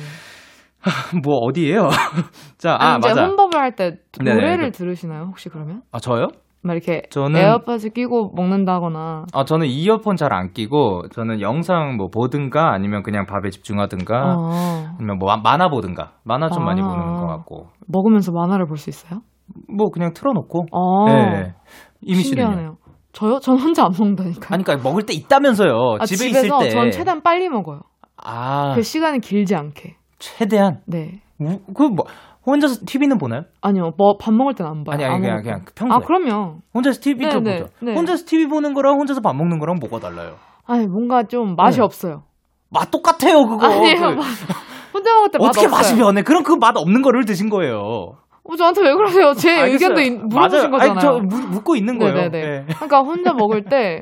뭐 1.25 1.37
어디예요? 1.39 1.89
자, 2.59 2.77
아, 2.79 2.99
이제 2.99 3.09
맞아. 3.09 3.25
혼밥을 3.27 3.59
할때 3.61 3.97
네네, 4.23 4.35
노래를 4.35 4.71
그- 4.71 4.79
들으시나요? 4.79 5.25
혹시 5.25 5.49
그러면? 5.49 5.83
아, 5.93 5.99
저요? 5.99 6.29
막 6.63 6.73
이렇게 6.75 7.03
저는- 7.11 7.37
에어팟을 7.37 7.91
끼고 7.95 8.33
먹는다거나 8.35 9.25
아, 9.33 9.45
저는 9.45 9.67
이어폰 9.69 10.17
잘 10.17 10.33
안 10.33 10.53
끼고, 10.53 11.05
저는 11.13 11.41
영상 11.41 11.97
뭐 11.97 12.09
보든가, 12.09 12.73
아니면 12.73 13.03
그냥 13.05 13.25
밥에 13.27 13.51
집중하든가, 13.51 14.35
어, 14.37 14.87
아니면 14.99 15.19
뭐 15.19 15.35
만화 15.37 15.69
보든가. 15.69 16.13
만화 16.25 16.49
좀 16.51 16.65
많이 16.65 16.81
아. 16.83 16.85
보는 16.85 17.05
것 17.37 17.57
같고. 17.57 17.69
먹으면서 17.87 18.33
만화를 18.33 18.67
볼 18.67 18.77
수 18.79 18.91
있어요? 18.91 19.21
뭐 19.69 19.91
그냥 19.91 20.13
틀어놓고. 20.13 20.67
어, 20.73 21.05
네. 21.07 21.55
이미? 22.01 22.23
신기하네요. 22.23 22.77
저요? 23.13 23.39
전 23.41 23.59
혼자 23.59 23.85
안 23.85 23.93
먹는다니까요. 23.99 24.49
아니, 24.55 24.63
그러니까 24.65 24.89
먹을 24.89 25.05
때 25.07 25.15
있다면서요. 25.15 25.97
아, 26.01 26.05
집에 26.05 26.29
있을 26.29 26.51
때. 26.61 26.71
전 26.71 26.91
최대한 26.91 27.23
빨리 27.23 27.49
먹어요. 27.49 27.81
아, 28.23 28.75
그 28.75 28.83
시간이 28.83 29.21
길지 29.21 29.55
않게. 29.55 29.97
최대한. 30.19 30.81
네. 30.87 31.21
우- 31.41 31.61
그 31.75 31.83
뭐, 31.85 32.05
혼자서 32.47 32.81
TV는 32.87 33.19
보나요? 33.19 33.43
아니요, 33.61 33.91
뭐 33.97 34.17
밥 34.19 34.33
먹을 34.35 34.55
땐 34.55 34.67
안 34.67 34.85
봐요. 34.85 34.95
아니, 34.95 35.05
아니, 35.05 35.15
안 35.15 35.21
그냥, 35.23 35.43
그냥 35.43 35.59
땐. 35.61 35.67
평소에. 35.75 35.97
아, 35.97 35.99
그럼요. 36.07 36.59
혼자서 36.75 37.01
TV 37.01 37.31
좀 37.31 37.43
네, 37.45 37.59
보죠. 37.63 37.73
네, 37.81 37.93
네. 37.93 37.95
혼자서 37.97 38.25
TV 38.27 38.47
보는 38.47 38.75
거랑 38.75 38.99
혼자서 38.99 39.21
밥 39.21 39.35
먹는 39.35 39.59
거랑 39.59 39.77
뭐가 39.81 39.99
달라요? 39.99 40.37
아니, 40.67 40.87
뭔가 40.87 41.23
좀 41.25 41.55
맛이 41.57 41.79
네. 41.79 41.85
없어요. 41.85 42.23
맛 42.71 42.91
똑같아요, 42.91 43.47
그거. 43.47 43.67
아니에요. 43.67 43.97
그- 44.01 44.05
맛- 44.15 44.25
혼자 44.97 45.15
먹을 45.15 45.31
때맛 45.31 45.49
어떻게. 45.51 45.69
맛이 45.69 45.97
변해? 45.97 46.23
그럼 46.23 46.43
그 46.43 46.57
맛 46.57 46.77
없는 46.77 47.03
거를 47.03 47.25
드신 47.25 47.49
거예요. 47.51 48.17
어, 48.49 48.57
저한테 48.57 48.83
왜 48.83 48.95
그러세요? 48.95 49.33
제 49.35 49.51
알겠어요. 49.61 49.73
의견도 49.73 50.01
이- 50.01 50.11
물어보신 50.11 50.71
맞아요. 50.71 50.83
아니, 50.83 50.95
거잖아요. 50.95 51.01
저 51.01 51.19
묻- 51.37 51.49
묻고 51.51 51.77
있는 51.77 51.99
거예요. 51.99 52.31
네. 52.31 52.65
그러니까 52.77 53.01
혼자 53.01 53.33
먹을 53.33 53.65
때 53.65 54.01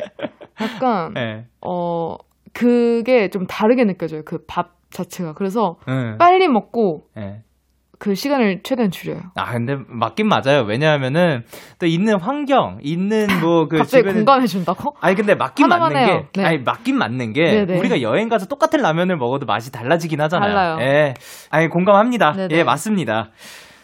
약간 0.60 1.14
네. 1.14 1.46
어 1.60 2.16
그게 2.52 3.30
좀 3.30 3.46
다르게 3.46 3.84
느껴져요. 3.84 4.22
그 4.24 4.38
밥 4.46 4.74
자체가. 4.90 5.32
그래서 5.32 5.76
네. 5.88 6.16
빨리 6.18 6.46
먹고 6.46 7.06
네. 7.16 7.42
그 7.98 8.14
시간을 8.14 8.60
최대한 8.62 8.90
줄여요. 8.90 9.20
아 9.36 9.52
근데 9.52 9.76
맞긴 9.88 10.28
맞아요. 10.28 10.64
왜냐하면은 10.66 11.42
또 11.78 11.86
있는 11.86 12.18
환경, 12.20 12.78
있는 12.82 13.26
뭐 13.40 13.66
그 13.68 13.78
갑자기 13.78 14.02
주변에 14.02 14.14
공감해 14.18 14.46
준다고? 14.46 14.94
아니 15.00 15.14
근데 15.14 15.34
맞긴 15.34 15.68
맞는 15.68 15.96
해요. 15.96 16.26
게 16.32 16.40
네. 16.40 16.46
아니 16.46 16.58
맞긴 16.58 16.98
맞는 16.98 17.32
게 17.32 17.42
네네. 17.64 17.78
우리가 17.78 18.02
여행 18.02 18.28
가서 18.28 18.46
똑같은 18.46 18.80
라면을 18.80 19.16
먹어도 19.16 19.46
맛이 19.46 19.70
달라지긴 19.72 20.20
하잖아요. 20.20 20.54
달라요. 20.54 20.78
예. 20.80 21.14
아니 21.50 21.68
공감합니다. 21.68 22.32
네네. 22.32 22.56
예, 22.56 22.64
맞습니다. 22.64 23.30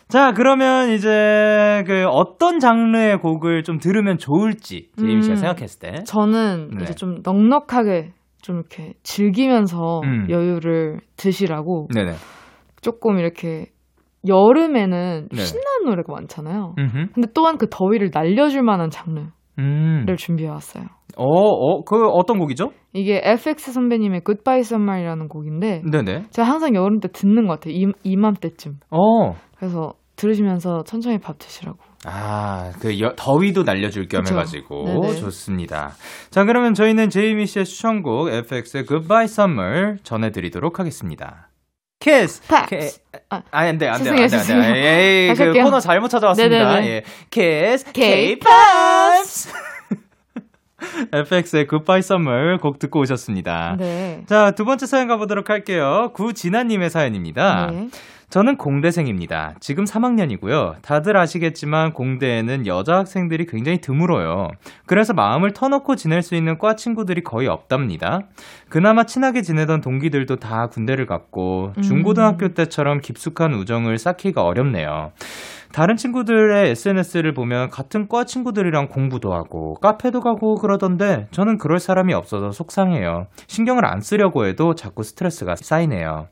자, 0.08 0.32
그러면 0.32 0.90
이제 0.90 1.84
그 1.86 2.04
어떤 2.08 2.58
장르의 2.58 3.18
곡을 3.18 3.62
좀 3.62 3.78
들으면 3.78 4.18
좋을지 4.18 4.88
제임 4.98 5.20
씨가 5.22 5.34
음. 5.34 5.36
생각했을 5.36 5.78
때. 5.78 6.02
저는 6.04 6.70
네. 6.78 6.82
이제 6.82 6.94
좀 6.94 7.20
넉넉하게 7.22 8.10
좀 8.42 8.56
이렇게 8.56 8.94
즐기면서 9.04 10.00
음. 10.02 10.26
여유를 10.28 10.98
드시라고 11.16 11.88
네네. 11.94 12.14
조금 12.80 13.18
이렇게 13.18 13.66
여름에는 14.28 15.28
네. 15.32 15.42
신나는 15.42 15.84
노래가 15.86 16.12
많잖아요. 16.12 16.74
음흠. 16.78 17.06
근데 17.14 17.28
또한 17.34 17.56
그 17.58 17.68
더위를 17.70 18.10
날려줄 18.12 18.62
만한 18.62 18.90
장르를 18.90 19.28
음. 19.58 20.06
준비해 20.18 20.48
왔어요. 20.48 20.84
어, 21.16 21.24
어, 21.24 21.82
그 21.84 22.06
어떤 22.08 22.38
곡이죠? 22.38 22.72
이게 22.92 23.20
FX 23.24 23.72
선배님의 23.72 24.22
Goodbye 24.24 24.60
Summer이라는 24.60 25.28
곡인데 25.28 25.82
네네. 25.90 26.26
제가 26.30 26.46
항상 26.48 26.74
여름 26.74 27.00
때 27.00 27.08
듣는 27.12 27.46
것 27.46 27.54
같아요. 27.60 27.74
이, 27.74 27.86
이맘때쯤. 28.04 28.78
어. 28.90 29.34
그래서 29.56 29.94
들으시면서 30.16 30.82
천천히 30.84 31.18
밥 31.18 31.38
드시라고. 31.38 31.78
아, 32.06 32.72
그 32.80 32.98
여- 33.00 33.12
더위도 33.16 33.62
날려줄 33.64 34.06
겸 34.08 34.22
그쵸. 34.22 34.34
해가지고 34.34 34.84
네네. 34.84 35.14
좋습니다. 35.16 35.90
자, 36.30 36.44
그러면 36.44 36.72
저희는 36.74 37.10
제이미 37.10 37.44
씨의 37.46 37.64
추천곡 37.66 38.28
FX의 38.28 38.84
Goodbye 38.86 39.24
Summer 39.24 39.96
전해드리도록 40.02 40.78
하겠습니다. 40.78 41.49
키스. 42.00 42.42
팝스. 42.48 43.00
아, 43.28 43.42
아, 43.50 43.58
안 43.60 43.78
돼, 43.78 43.86
안 43.86 44.02
돼, 44.02 44.08
안 44.10 44.16
돼, 44.16 44.36
안. 44.36 44.72
돼. 44.72 45.28
에이, 45.28 45.34
그. 45.34 45.52
코너 45.52 45.78
잘못 45.80 46.08
찾아왔습니다. 46.08 46.84
예. 46.86 47.02
키스, 47.30 47.92
K-POPs. 47.92 49.52
FX의 51.12 51.66
Goodbye 51.68 51.98
Summer 51.98 52.58
곡 52.58 52.78
듣고 52.78 53.00
오셨습니다. 53.00 53.76
네. 53.78 54.22
자, 54.26 54.52
두 54.52 54.64
번째 54.64 54.86
사연 54.86 55.08
가보도록 55.08 55.50
할게요. 55.50 56.10
구진아님의 56.14 56.88
사연입니다. 56.88 57.68
네. 57.70 57.88
저는 58.30 58.56
공대생입니다. 58.56 59.54
지금 59.58 59.84
3학년이고요. 59.84 60.80
다들 60.82 61.16
아시겠지만 61.16 61.92
공대에는 61.92 62.66
여자 62.68 62.98
학생들이 62.98 63.46
굉장히 63.46 63.80
드물어요. 63.80 64.52
그래서 64.86 65.12
마음을 65.12 65.52
터놓고 65.52 65.96
지낼 65.96 66.22
수 66.22 66.36
있는 66.36 66.56
과 66.56 66.76
친구들이 66.76 67.24
거의 67.24 67.48
없답니다. 67.48 68.20
그나마 68.68 69.04
친하게 69.04 69.42
지내던 69.42 69.80
동기들도 69.80 70.36
다 70.36 70.68
군대를 70.68 71.06
갔고 71.06 71.72
중고등학교 71.82 72.54
때처럼 72.54 73.00
깊숙한 73.00 73.52
우정을 73.54 73.98
쌓기가 73.98 74.44
어렵네요. 74.44 75.10
다른 75.72 75.96
친구들의 75.96 76.70
SNS를 76.70 77.32
보면 77.32 77.70
같은 77.70 78.08
과 78.08 78.24
친구들이랑 78.24 78.88
공부도 78.88 79.32
하고 79.32 79.74
카페도 79.74 80.20
가고 80.20 80.56
그러던데 80.56 81.28
저는 81.30 81.58
그럴 81.58 81.78
사람이 81.78 82.12
없어서 82.12 82.50
속상해요. 82.50 83.26
신경을 83.46 83.86
안 83.86 84.00
쓰려고 84.00 84.46
해도 84.46 84.74
자꾸 84.74 85.02
스트레스가 85.02 85.54
쌓이네요. 85.56 86.26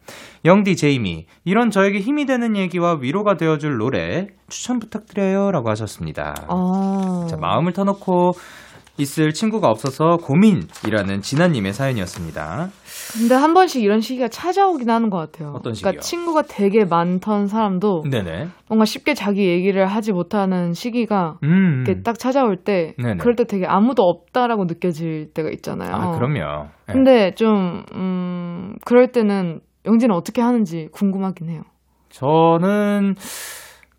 영디 0.44 0.76
제이미 0.76 1.26
이런 1.44 1.70
저에게 1.70 2.00
힘이 2.00 2.26
되는 2.26 2.56
얘기와 2.56 2.98
위로가 3.00 3.36
되어줄 3.36 3.78
노래 3.78 4.26
추천 4.48 4.80
부탁드려요 4.80 5.52
라고 5.52 5.70
하셨습니다. 5.70 6.34
어. 6.48 7.26
자, 7.28 7.36
마음을 7.36 7.72
터놓고 7.72 8.32
있을 8.98 9.32
친구가 9.32 9.68
없어서 9.68 10.16
고민이라는 10.16 11.20
진아님의 11.20 11.72
사연이었습니다. 11.72 12.70
근데 13.12 13.34
한 13.34 13.54
번씩 13.54 13.82
이런 13.82 14.00
시기가 14.00 14.28
찾아오긴 14.28 14.90
하는 14.90 15.10
것 15.10 15.18
같아요. 15.18 15.52
어떤 15.56 15.74
시기요? 15.74 15.90
그러니까 15.90 16.02
친구가 16.02 16.42
되게 16.42 16.84
많던 16.84 17.46
사람도 17.46 18.04
네네. 18.10 18.48
뭔가 18.68 18.84
쉽게 18.84 19.14
자기 19.14 19.48
얘기를 19.48 19.86
하지 19.86 20.12
못하는 20.12 20.74
시기가 20.74 21.38
음. 21.42 21.84
이렇게 21.86 22.02
딱 22.02 22.18
찾아올 22.18 22.56
때 22.56 22.94
네네. 22.98 23.16
그럴 23.18 23.34
때 23.36 23.44
되게 23.44 23.66
아무도 23.66 24.02
없다라고 24.02 24.64
느껴질 24.64 25.32
때가 25.32 25.50
있잖아요. 25.50 25.94
아, 25.94 26.10
그럼요. 26.12 26.68
네. 26.86 26.92
근데 26.92 27.34
좀 27.34 27.84
음, 27.94 28.74
그럴 28.84 29.08
때는 29.12 29.60
영진은 29.86 30.14
어떻게 30.14 30.42
하는지 30.42 30.88
궁금하긴 30.92 31.48
해요. 31.48 31.62
저는 32.10 33.14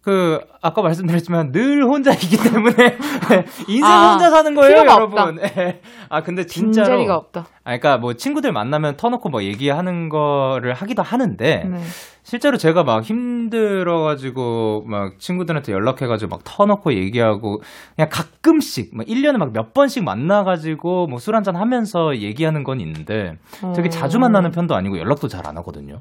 그 0.01 0.39
아까 0.61 0.81
말씀드렸지만 0.81 1.51
늘 1.51 1.83
혼자이기 1.83 2.37
때문에 2.37 2.97
인생 3.67 3.85
아, 3.85 4.11
혼자 4.11 4.29
사는 4.29 4.55
거예요, 4.55 4.77
여러분. 4.77 5.39
예. 5.57 5.81
아 6.07 6.23
근데 6.23 6.45
진짜로 6.45 6.87
빈자리가 6.87 7.15
없다. 7.17 7.41
아 7.41 7.77
그러니까 7.77 7.97
뭐 7.97 8.13
친구들 8.13 8.51
만나면 8.53 8.95
터놓고 8.97 9.29
뭐 9.29 9.43
얘기하는 9.43 10.07
거를 10.09 10.73
하기도 10.73 11.01
하는데 11.03 11.63
네. 11.69 11.77
실제로 12.23 12.57
제가 12.57 12.83
막 12.83 13.03
힘들어 13.03 14.01
가지고 14.01 14.83
막 14.87 15.19
친구들한테 15.19 15.73
연락해 15.73 16.07
가지고 16.07 16.29
막 16.29 16.41
터놓고 16.45 16.93
얘기하고 16.93 17.61
그냥 17.95 18.09
가끔씩 18.09 18.95
막 18.95 19.05
1년에 19.05 19.37
막 19.37 19.49
몇 19.51 19.73
번씩 19.73 20.03
만나 20.03 20.43
가지고 20.43 21.07
뭐 21.07 21.19
술 21.19 21.35
한잔 21.35 21.55
하면서 21.57 22.15
얘기하는 22.17 22.63
건 22.63 22.79
있는데 22.79 23.37
되게 23.75 23.87
어. 23.87 23.91
자주 23.91 24.17
만나는 24.19 24.51
편도 24.51 24.75
아니고 24.75 24.97
연락도 24.97 25.27
잘 25.27 25.45
안 25.45 25.57
하거든요. 25.57 25.99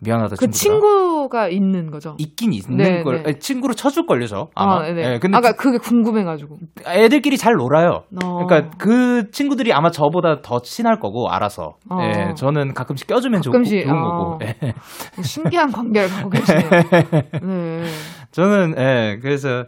미안하다 0.00 0.36
그 0.38 0.50
친구들아. 0.50 0.50
친구가 0.52 1.48
있는 1.48 1.90
거죠. 1.90 2.14
있긴 2.18 2.52
있는 2.52 2.76
네, 2.76 3.02
걸 3.02 3.22
네. 3.22 3.38
친구로 3.38 3.74
쳐줄 3.74 4.06
걸요 4.06 4.26
저 4.26 4.48
아마 4.54 4.80
아, 4.80 4.92
네. 4.92 5.14
예, 5.14 5.18
근데 5.18 5.36
아까 5.36 5.52
그게 5.52 5.78
궁금해가지고. 5.78 6.56
애들끼리 6.86 7.36
잘 7.38 7.54
놀아요 7.54 8.04
어. 8.22 8.44
그러니까 8.46 8.70
그 8.78 9.30
친구들이 9.30 9.72
아마 9.72 9.90
저보다 9.90 10.42
더 10.42 10.60
친할 10.60 10.98
거고 11.00 11.28
알아서 11.30 11.76
어. 11.90 11.98
예, 12.02 12.34
저는 12.34 12.74
가끔씩 12.74 13.06
껴주면 13.06 13.40
좋, 13.42 13.50
가끔씩, 13.50 13.86
좋은 13.86 13.96
어. 13.96 14.02
거고 14.02 14.38
예. 14.44 14.74
신기한 15.22 15.72
관계를 15.72 16.08
갖고 16.08 16.30
계시네요. 16.30 16.70
네. 17.42 17.84
저는 18.32 18.74
예 18.78 19.18
그래서 19.22 19.64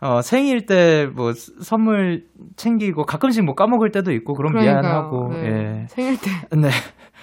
어, 0.00 0.20
생일 0.20 0.66
때 0.66 1.06
뭐 1.14 1.32
선물 1.62 2.24
챙기고 2.56 3.04
가끔씩 3.04 3.44
뭐 3.44 3.54
까먹을 3.54 3.90
때도 3.92 4.12
있고 4.12 4.34
그럼 4.34 4.52
그러니까요. 4.52 4.80
미안하고 4.82 5.28
네. 5.32 5.46
예. 5.46 5.86
생일 5.88 6.16
때. 6.20 6.30
네. 6.56 6.68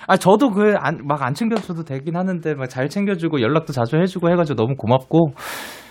아 0.07 0.17
저도 0.17 0.51
그 0.51 0.73
막 1.05 1.21
안 1.23 1.33
챙겨줘도 1.33 1.83
되긴 1.83 2.15
하는데 2.17 2.53
막 2.55 2.67
잘 2.69 2.89
챙겨주고 2.89 3.41
연락도 3.41 3.73
자주 3.73 3.97
해주고 3.97 4.29
해가지고 4.31 4.55
너무 4.55 4.75
고맙고 4.75 5.31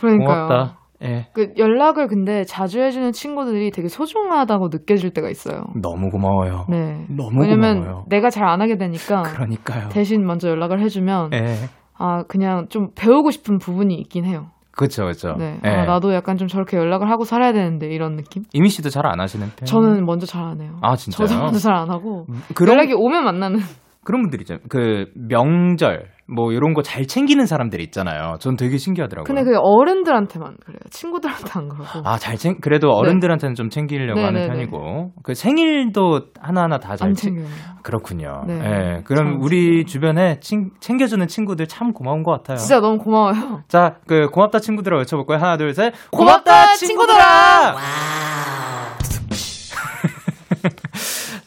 그러니까요. 0.01 0.27
고맙다. 0.47 0.77
예. 1.03 1.27
그 1.33 1.49
연락을 1.57 2.09
근데 2.09 2.45
자주 2.45 2.81
해주는 2.81 3.13
친구들이 3.13 3.71
되게 3.71 3.89
소중하다고 3.89 4.69
느껴질 4.71 5.11
때가 5.13 5.31
있어요. 5.31 5.63
너무 5.81 6.11
고마워요. 6.11 6.67
네. 6.69 7.07
너무 7.09 7.41
왜냐면 7.41 7.81
고마워요. 7.81 8.05
내가 8.09 8.29
잘 8.29 8.45
안 8.47 8.61
하게 8.61 8.77
되니까 8.77 9.23
그러니까요. 9.23 9.89
대신 9.89 10.27
먼저 10.27 10.49
연락을 10.51 10.81
해주면 10.81 11.31
예. 11.33 11.55
아 11.97 12.23
그냥 12.25 12.67
좀 12.69 12.89
배우고 12.95 13.31
싶은 13.31 13.59
부분이 13.59 13.95
있긴 13.95 14.25
해요. 14.27 14.49
그렇죠, 14.73 15.03
그렇죠. 15.03 15.35
네. 15.39 15.59
예. 15.65 15.69
아, 15.69 15.85
나도 15.85 16.13
약간 16.15 16.37
좀 16.37 16.49
저렇게 16.49 16.77
연락을 16.77 17.11
하고 17.11 17.25
살아야 17.25 17.53
되는데 17.53 17.87
이런 17.89 18.17
느낌? 18.17 18.45
이미 18.53 18.69
씨도 18.69 18.89
잘 18.91 19.07
안 19.07 19.21
하시는 19.21 19.47
편? 19.57 19.67
저는 19.67 20.05
먼저 20.05 20.27
잘 20.27 20.43
안 20.45 20.61
해요. 20.61 20.77
아 20.83 20.97
진짜요? 20.97 21.27
저도 21.27 21.41
먼저 21.43 21.59
잘 21.59 21.75
안 21.75 21.91
하고 21.91 22.27
그런 22.55 22.75
연락이 22.75 22.93
오면 22.95 23.25
만나는. 23.25 23.61
그런 24.05 24.23
분들 24.23 24.41
있잖아요. 24.41 24.63
그 24.69 25.07
명절 25.15 26.07
뭐 26.33 26.53
이런 26.53 26.75
거 26.75 26.83
잘 26.83 27.07
챙기는 27.07 27.45
사람들 27.45 27.81
있잖아요. 27.83 28.37
전 28.41 28.57
되게 28.57 28.79
신기하더라고요. 28.79 29.25
근데 29.27 29.43
그게 29.45 29.57
어른들한테만 29.61 30.57
그래요. 30.65 30.79
친구들한테 30.91 31.51
안 31.55 31.69
그러고. 31.69 31.87
아, 32.09 32.17
잘 32.19 32.37
챙, 32.37 32.59
그래도 32.61 32.89
어른들한테는 32.91 33.55
좀 33.55 33.69
챙기려고 33.69 34.19
네, 34.21 34.25
하는 34.25 34.41
네, 34.41 34.47
네. 34.47 34.53
편이고. 34.55 35.13
그 35.25 35.35
생일도 35.35 36.21
하나하나 36.41 36.79
다잘안 36.79 37.15
챙, 37.15 37.35
챙겨요. 37.35 37.53
그렇군요. 37.83 38.45
네. 38.47 38.55
예. 38.55 39.03
그럼 39.05 39.33
참 39.33 39.43
우리 39.43 39.85
주변에 39.85 40.39
친, 40.41 40.71
챙겨주는 40.81 41.27
친구들 41.27 41.67
참 41.67 41.93
고마운 41.93 42.23
것 42.23 42.31
같아요. 42.33 42.57
진짜 42.59 42.81
너무 42.81 42.99
고마워요. 42.99 43.63
자, 43.69 43.97
그 44.07 44.29
고맙다 44.29 44.61
친구들아 44.61 44.99
외쳐 44.99 45.17
볼까요? 45.17 45.39
하나, 45.39 45.57
둘, 45.57 45.75
셋. 45.75 45.93
고맙다, 46.13 46.75
친구들아! 46.77 47.19
자, 47.19 47.75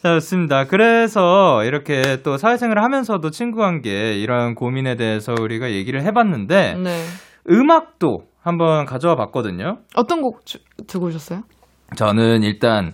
좋습니다. 0.04 0.64
그래서 0.64 1.64
이렇게 1.64 2.20
또 2.22 2.36
사회생활을 2.36 2.82
하면서도 2.82 3.30
친구 3.30 3.58
관계 3.58 4.12
이런 4.12 4.54
고민에 4.54 4.96
대해서 4.96 5.32
우리가 5.32 5.70
얘기를 5.70 6.02
해봤는데 6.02 6.74
네. 6.74 6.90
음악도 7.50 8.24
한번 8.42 8.84
가져와 8.84 9.16
봤거든요. 9.16 9.78
어떤 9.96 10.20
곡 10.20 10.44
주, 10.44 10.58
두고 10.86 11.06
오셨어요? 11.06 11.42
저는 11.96 12.42
일단 12.42 12.92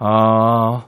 어 0.00 0.84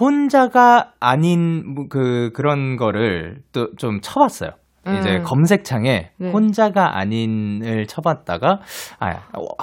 혼자가 0.00 0.92
아닌 0.98 1.74
뭐그 1.74 2.30
그런 2.34 2.76
거를 2.76 3.38
또 3.52 3.68
좀 3.78 4.00
쳐봤어요. 4.00 4.50
이제 4.88 5.16
음. 5.16 5.22
검색창에 5.22 6.10
네. 6.16 6.30
혼자가 6.30 6.98
아닌을 6.98 7.86
쳐봤다가 7.86 8.60
아 8.98 9.10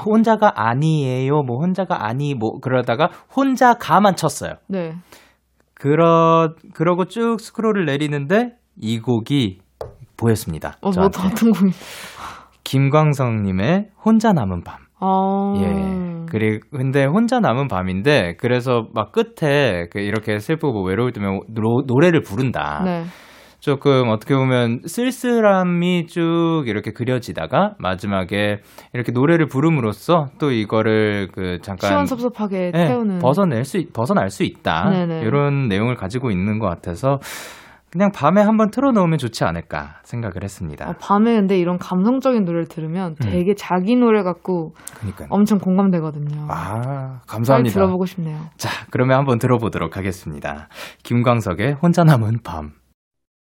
혼자가 0.05 0.53
아니에요 0.55 1.41
뭐 1.41 1.57
혼자가 1.59 2.05
아니 2.05 2.35
뭐 2.35 2.59
그러다가 2.61 3.09
혼자가만 3.35 4.15
쳤어요. 4.15 4.53
네. 4.67 4.93
그러 5.73 6.53
그러고 6.73 7.05
쭉 7.05 7.39
스크롤을 7.39 7.85
내리는데 7.85 8.55
이 8.79 8.99
곡이 8.99 9.59
보였습니다. 10.17 10.73
어, 10.81 10.87
뭐 10.87 10.91
저한테. 10.91 11.19
어떤 11.25 11.51
곡이? 11.51 11.71
김광석님의 12.63 13.89
혼자 14.03 14.33
남은 14.33 14.63
밤. 14.63 14.77
아. 14.99 15.53
예. 15.57 16.25
그리 16.29 16.59
근데 16.71 17.05
혼자 17.05 17.39
남은 17.39 17.67
밤인데 17.67 18.35
그래서 18.37 18.87
막 18.93 19.11
끝에 19.11 19.87
그 19.91 19.99
이렇게 19.99 20.39
슬프고 20.39 20.83
외로울 20.83 21.13
때면 21.13 21.41
노, 21.47 21.83
노래를 21.85 22.21
부른다. 22.21 22.81
네. 22.83 23.03
조금 23.71 24.07
어떻게 24.07 24.33
보면 24.33 24.79
쓸쓸함이 24.85 26.07
쭉 26.07 26.63
이렇게 26.67 26.93
그려지다가 26.93 27.75
마지막에 27.79 28.61
이렇게 28.93 29.11
노래를 29.11 29.47
부름으로써 29.47 30.29
또 30.39 30.51
이거를 30.51 31.27
그 31.33 31.59
잠깐 31.61 31.89
시원섭섭하게 31.89 32.71
예, 32.73 32.87
태우는. 32.87 33.19
벗어낼 33.19 33.65
수 33.65 33.77
있- 33.77 33.91
벗어날 33.91 34.29
수 34.29 34.43
있다. 34.43 34.89
네네. 34.89 35.19
이런 35.23 35.67
내용을 35.67 35.95
가지고 35.95 36.31
있는 36.31 36.59
것 36.59 36.67
같아서 36.67 37.19
그냥 37.91 38.09
밤에 38.15 38.41
한번 38.41 38.71
틀어놓으면 38.71 39.17
좋지 39.17 39.43
않을까 39.43 39.95
생각을 40.03 40.43
했습니다. 40.43 40.89
어, 40.89 40.93
밤에 40.97 41.35
근데 41.35 41.59
이런 41.59 41.77
감성적인 41.77 42.45
노래를 42.45 42.67
들으면 42.69 43.17
음. 43.21 43.29
되게 43.29 43.53
자기 43.53 43.97
노래 43.97 44.23
같고 44.23 44.75
그러니까 44.97 45.25
엄청 45.29 45.57
공감되거든요. 45.57 46.47
아 46.49 47.19
감사합니다. 47.27 47.73
들어보고 47.73 48.05
싶네요. 48.05 48.39
자, 48.55 48.69
그러면 48.91 49.17
한번 49.17 49.39
들어보도록 49.39 49.97
하겠습니다. 49.97 50.69
김광석의 51.03 51.73
혼자 51.81 52.05
남은 52.05 52.39
밤. 52.45 52.71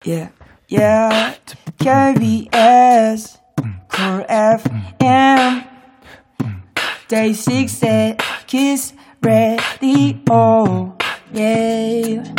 Yeah, 0.02 0.30
yeah, 0.70 1.34
KBS, 1.76 3.36
Cool 3.92 4.24
FM, 4.30 5.64
Day 7.06 7.34
6 7.34 8.16
Kiss 8.46 8.94
Radio, 9.22 10.96
yeah. 11.34 12.32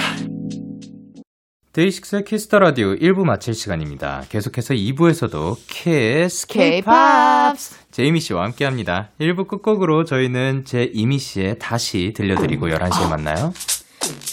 데이식스의 1.73 2.25
키스터 2.25 2.57
라디오 2.57 2.95
1부 2.95 3.25
마칠 3.25 3.53
시간입니다. 3.53 4.23
계속해서 4.29 4.73
2부에서도 4.73 5.57
키스 5.67 6.47
K-POPs. 6.47 7.75
제이미 7.91 8.19
씨와 8.21 8.43
함께 8.45 8.65
합니다. 8.65 9.11
1부 9.21 9.47
끝곡으로 9.47 10.05
저희는 10.05 10.65
제이미 10.65 11.19
씨의 11.19 11.59
다시 11.59 12.11
들려드리고 12.15 12.69
11시에 12.69 13.07
만나요. 13.07 13.53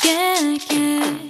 Yeah, 0.02 0.58
yeah, 0.70 1.27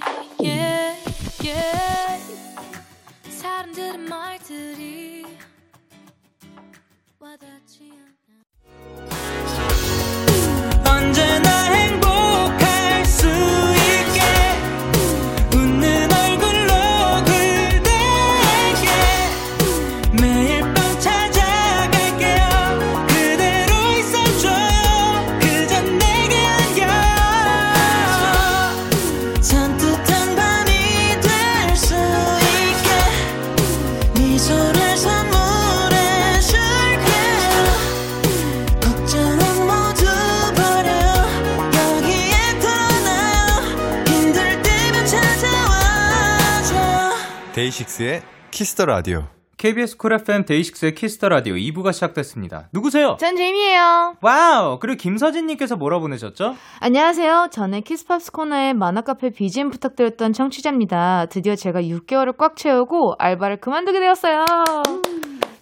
데이식스의 47.99 48.23
키스터 48.53 48.87
라디오. 48.87 49.25
KBS 49.57 49.97
쿨 49.97 50.13
FM 50.13 50.45
데이식스의 50.45 50.95
키스터 50.95 51.29
라디오 51.29 51.55
2부가 51.55 51.93
시작됐습니다. 51.93 52.69
누구세요? 52.73 53.17
전 53.19 53.35
제이미예요. 53.37 54.15
와우! 54.23 54.79
그리고 54.79 54.97
김서진님께서 54.99 55.75
뭐라 55.77 55.99
보내셨죠? 55.99 56.55
안녕하세요. 56.79 57.49
저는 57.51 57.83
키스팝스 57.83 58.31
코너에 58.31 58.73
만화카페 58.73 59.31
BGM 59.31 59.71
부탁드렸던 59.71 60.33
청취자입니다. 60.33 61.27
드디어 61.27 61.57
제가 61.57 61.83
6개월을 61.83 62.37
꽉 62.37 62.55
채우고 62.57 63.17
알바를 63.19 63.57
그만두게 63.61 63.99
되었어요. 63.99 64.45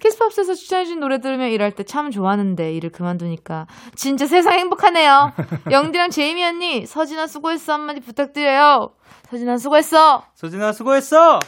키스팝스에서 0.00 0.54
추천해준 0.54 1.00
노래 1.00 1.20
들으며 1.22 1.48
일할 1.48 1.72
때 1.72 1.84
참 1.84 2.10
좋아하는데 2.10 2.74
일을 2.74 2.90
그만두니까 2.90 3.66
진짜 3.94 4.26
세상 4.26 4.52
행복하네요. 4.58 5.32
영디랑 5.70 6.10
제이미 6.10 6.44
언니 6.44 6.84
서진아 6.84 7.26
수고했어 7.28 7.72
한마디 7.72 8.00
부탁드려요. 8.00 8.90
서진아 9.30 9.56
수고했어. 9.56 10.22
서진아 10.34 10.72
수고했어! 10.72 11.40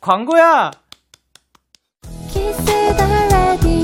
광고야! 0.00 0.70
키스 2.30 2.64
더 2.96 3.04
라디오 3.28 3.79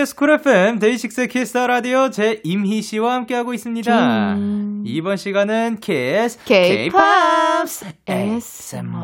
KBS 0.00 0.14
쿨 0.14 0.30
FM 0.30 0.78
데이식스의 0.78 1.28
키스터 1.28 1.66
라디오 1.66 2.08
제이미 2.08 2.80
씨와 2.80 3.14
함께하고 3.16 3.52
있습니다. 3.52 4.34
음. 4.34 4.82
이번 4.86 5.16
시간은 5.16 5.80
키스 5.80 6.42
K-POPs 6.44 7.84
ASMR. 8.08 8.96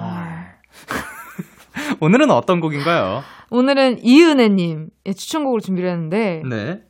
오늘은 2.00 2.30
어떤 2.30 2.60
곡인가요? 2.60 3.20
오늘은 3.50 4.04
이은혜님의 4.04 5.14
추천곡을 5.14 5.60
준비를 5.60 5.90
했는데 5.90 6.42
네. 6.48 6.80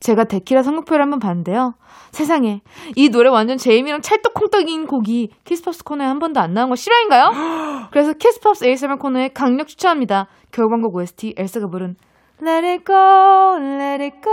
제가 0.00 0.24
데키라 0.24 0.62
선곡표를 0.64 1.00
한번 1.00 1.20
봤는데요. 1.20 1.74
세상에 2.10 2.62
이 2.96 3.10
노래 3.10 3.30
완전 3.30 3.58
제이미랑 3.58 4.00
찰떡콩떡인 4.00 4.86
곡이 4.86 5.30
키스팝스 5.44 5.84
코너에 5.84 6.06
한 6.06 6.18
번도 6.18 6.40
안 6.40 6.52
나온 6.52 6.68
거 6.68 6.74
실화인가요? 6.74 7.30
그래서 7.92 8.12
키스팝스 8.12 8.64
ASMR 8.64 8.96
코너에 8.96 9.28
강력 9.28 9.68
추천합니다. 9.68 10.26
겨울왕국 10.50 10.96
OST 10.96 11.34
엘사가 11.36 11.68
부른 11.70 11.94
Let 12.40 12.64
it 12.64 12.84
go, 12.84 13.56
let 13.58 14.02
it 14.02 14.16
go. 14.22 14.32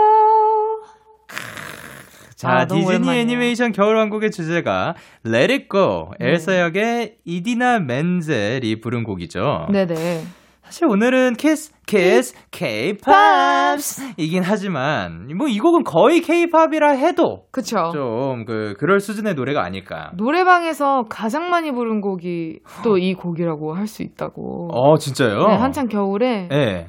자, 2.36 2.50
아, 2.52 2.66
디즈니 2.66 2.86
오랜만이에요. 2.86 3.22
애니메이션 3.22 3.72
겨울왕국의 3.72 4.30
주제가 4.32 4.94
Let 5.26 5.54
It 5.54 5.68
Go, 5.72 6.12
네. 6.20 6.28
엘사 6.32 6.60
역의 6.60 7.16
이디나 7.26 7.80
멘젤이 7.80 8.82
부른 8.82 9.04
곡이죠. 9.04 9.68
네네. 9.72 10.24
사실 10.64 10.88
오늘은 10.88 11.34
키스, 11.36 11.72
키스, 11.86 12.34
K-POPs 12.52 14.14
이긴 14.18 14.42
하지만 14.44 15.28
뭐 15.38 15.48
이 15.48 15.60
곡은 15.60 15.84
거의 15.84 16.22
K-POP이라 16.22 16.92
해도 16.94 17.44
그쵸. 17.52 17.92
좀 17.94 18.46
그 18.46 18.74
그럴 18.80 19.00
수준의 19.00 19.36
노래가 19.36 19.64
아닐까. 19.64 20.12
노래방에서 20.18 21.04
가장 21.10 21.50
많이 21.52 21.72
부른 21.72 22.02
곡이 22.02 22.60
또 22.84 22.98
이 22.98 23.14
곡이라고 23.14 23.74
할 23.76 23.88
수 23.88 24.02
있다고. 24.04 24.70
어, 24.74 24.98
진짜요? 24.98 25.48
네, 25.48 25.56
한창 25.56 25.88
겨울에 25.88 26.50
예. 26.52 26.56
네, 26.56 26.88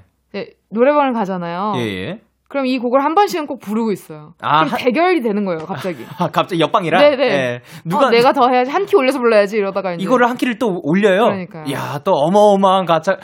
노래방을 0.70 1.12
가잖아요. 1.12 1.72
예, 1.76 1.80
예. 1.80 2.20
그럼 2.48 2.66
이 2.66 2.78
곡을 2.78 3.02
한 3.04 3.14
번씩은 3.16 3.46
꼭 3.46 3.58
부르고 3.60 3.90
있어요. 3.90 4.34
아, 4.40 4.60
그럼 4.60 4.72
한- 4.72 4.78
대결이 4.78 5.20
되는 5.20 5.44
거예요, 5.44 5.66
갑자기. 5.66 6.04
아, 6.18 6.28
갑자기 6.28 6.60
옆방이라? 6.60 6.98
네네. 6.98 7.24
예. 7.24 7.60
누가 7.84 8.06
어, 8.06 8.10
내가 8.10 8.32
더 8.32 8.48
해야지 8.48 8.70
한 8.70 8.86
키 8.86 8.94
올려서 8.96 9.18
불러야지 9.18 9.56
이러다가 9.56 9.92
이제 9.94 10.02
이거를 10.04 10.28
한 10.28 10.36
키를 10.36 10.58
또 10.58 10.78
올려요. 10.82 11.24
그러니까요. 11.24 11.64
야, 11.72 11.98
또 12.04 12.12
어마어마한 12.12 12.84
가차. 12.86 13.16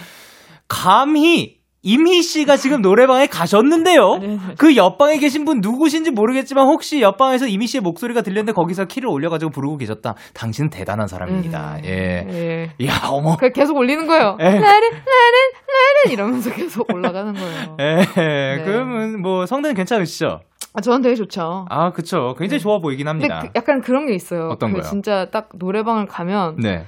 감히 0.69 1.59
임희 1.83 2.23
씨가 2.23 2.57
지금 2.57 2.81
노래방에 2.81 3.27
가셨는데요. 3.27 4.19
네, 4.21 4.39
그 4.57 4.77
옆방에 4.77 5.19
계신 5.19 5.45
분 5.45 5.61
누구신지 5.61 6.13
모르겠지만 6.13 6.67
혹시 6.67 7.01
옆방에서 7.03 7.47
임희 7.49 7.67
씨의 7.67 7.83
목소리가 7.83 8.23
들렸는데 8.23 8.53
거기서 8.53 8.85
키를 8.85 9.09
올려가지고 9.09 9.51
부르고 9.51 9.79
계셨다. 9.79 10.15
당신은 10.35 10.71
대단한 10.71 11.09
사람입니다. 11.09 11.79
예. 11.85 12.27
예. 12.79 12.87
야, 12.87 13.09
어머. 13.11 13.37
그 13.37 13.51
계속 13.51 13.77
올리는 13.77 14.07
거예요. 14.07 14.37
예. 14.41 14.45
나는 14.45 14.61
나는 14.63 14.93
나는 15.67 16.13
이러면서 16.13 16.53
계속 16.53 16.93
올라가는 16.93 17.33
거예요. 17.33 17.77
예. 17.81 18.63
그러면 18.65 19.21
뭐 19.21 19.47
성대는 19.47 19.75
괜찮으시죠? 19.75 20.41
아, 20.75 20.81
저는 20.81 21.03
되게 21.03 21.17
좋죠. 21.17 21.67
아, 21.69 21.91
그쵸. 21.91 22.35
굉장히 22.39 22.61
좋아 22.61 22.79
보이긴 22.79 23.07
근데 23.07 23.27
합니다. 23.27 23.41
그 23.43 23.49
약간 23.57 23.81
그런 23.81 24.07
게 24.07 24.15
있어요. 24.15 24.49
어떤 24.51 24.71
그 24.71 24.79
거요? 24.81 24.89
진짜 24.89 25.27
딱 25.31 25.49
노래방을 25.57 26.07
가면 26.07 26.57
네. 26.63 26.87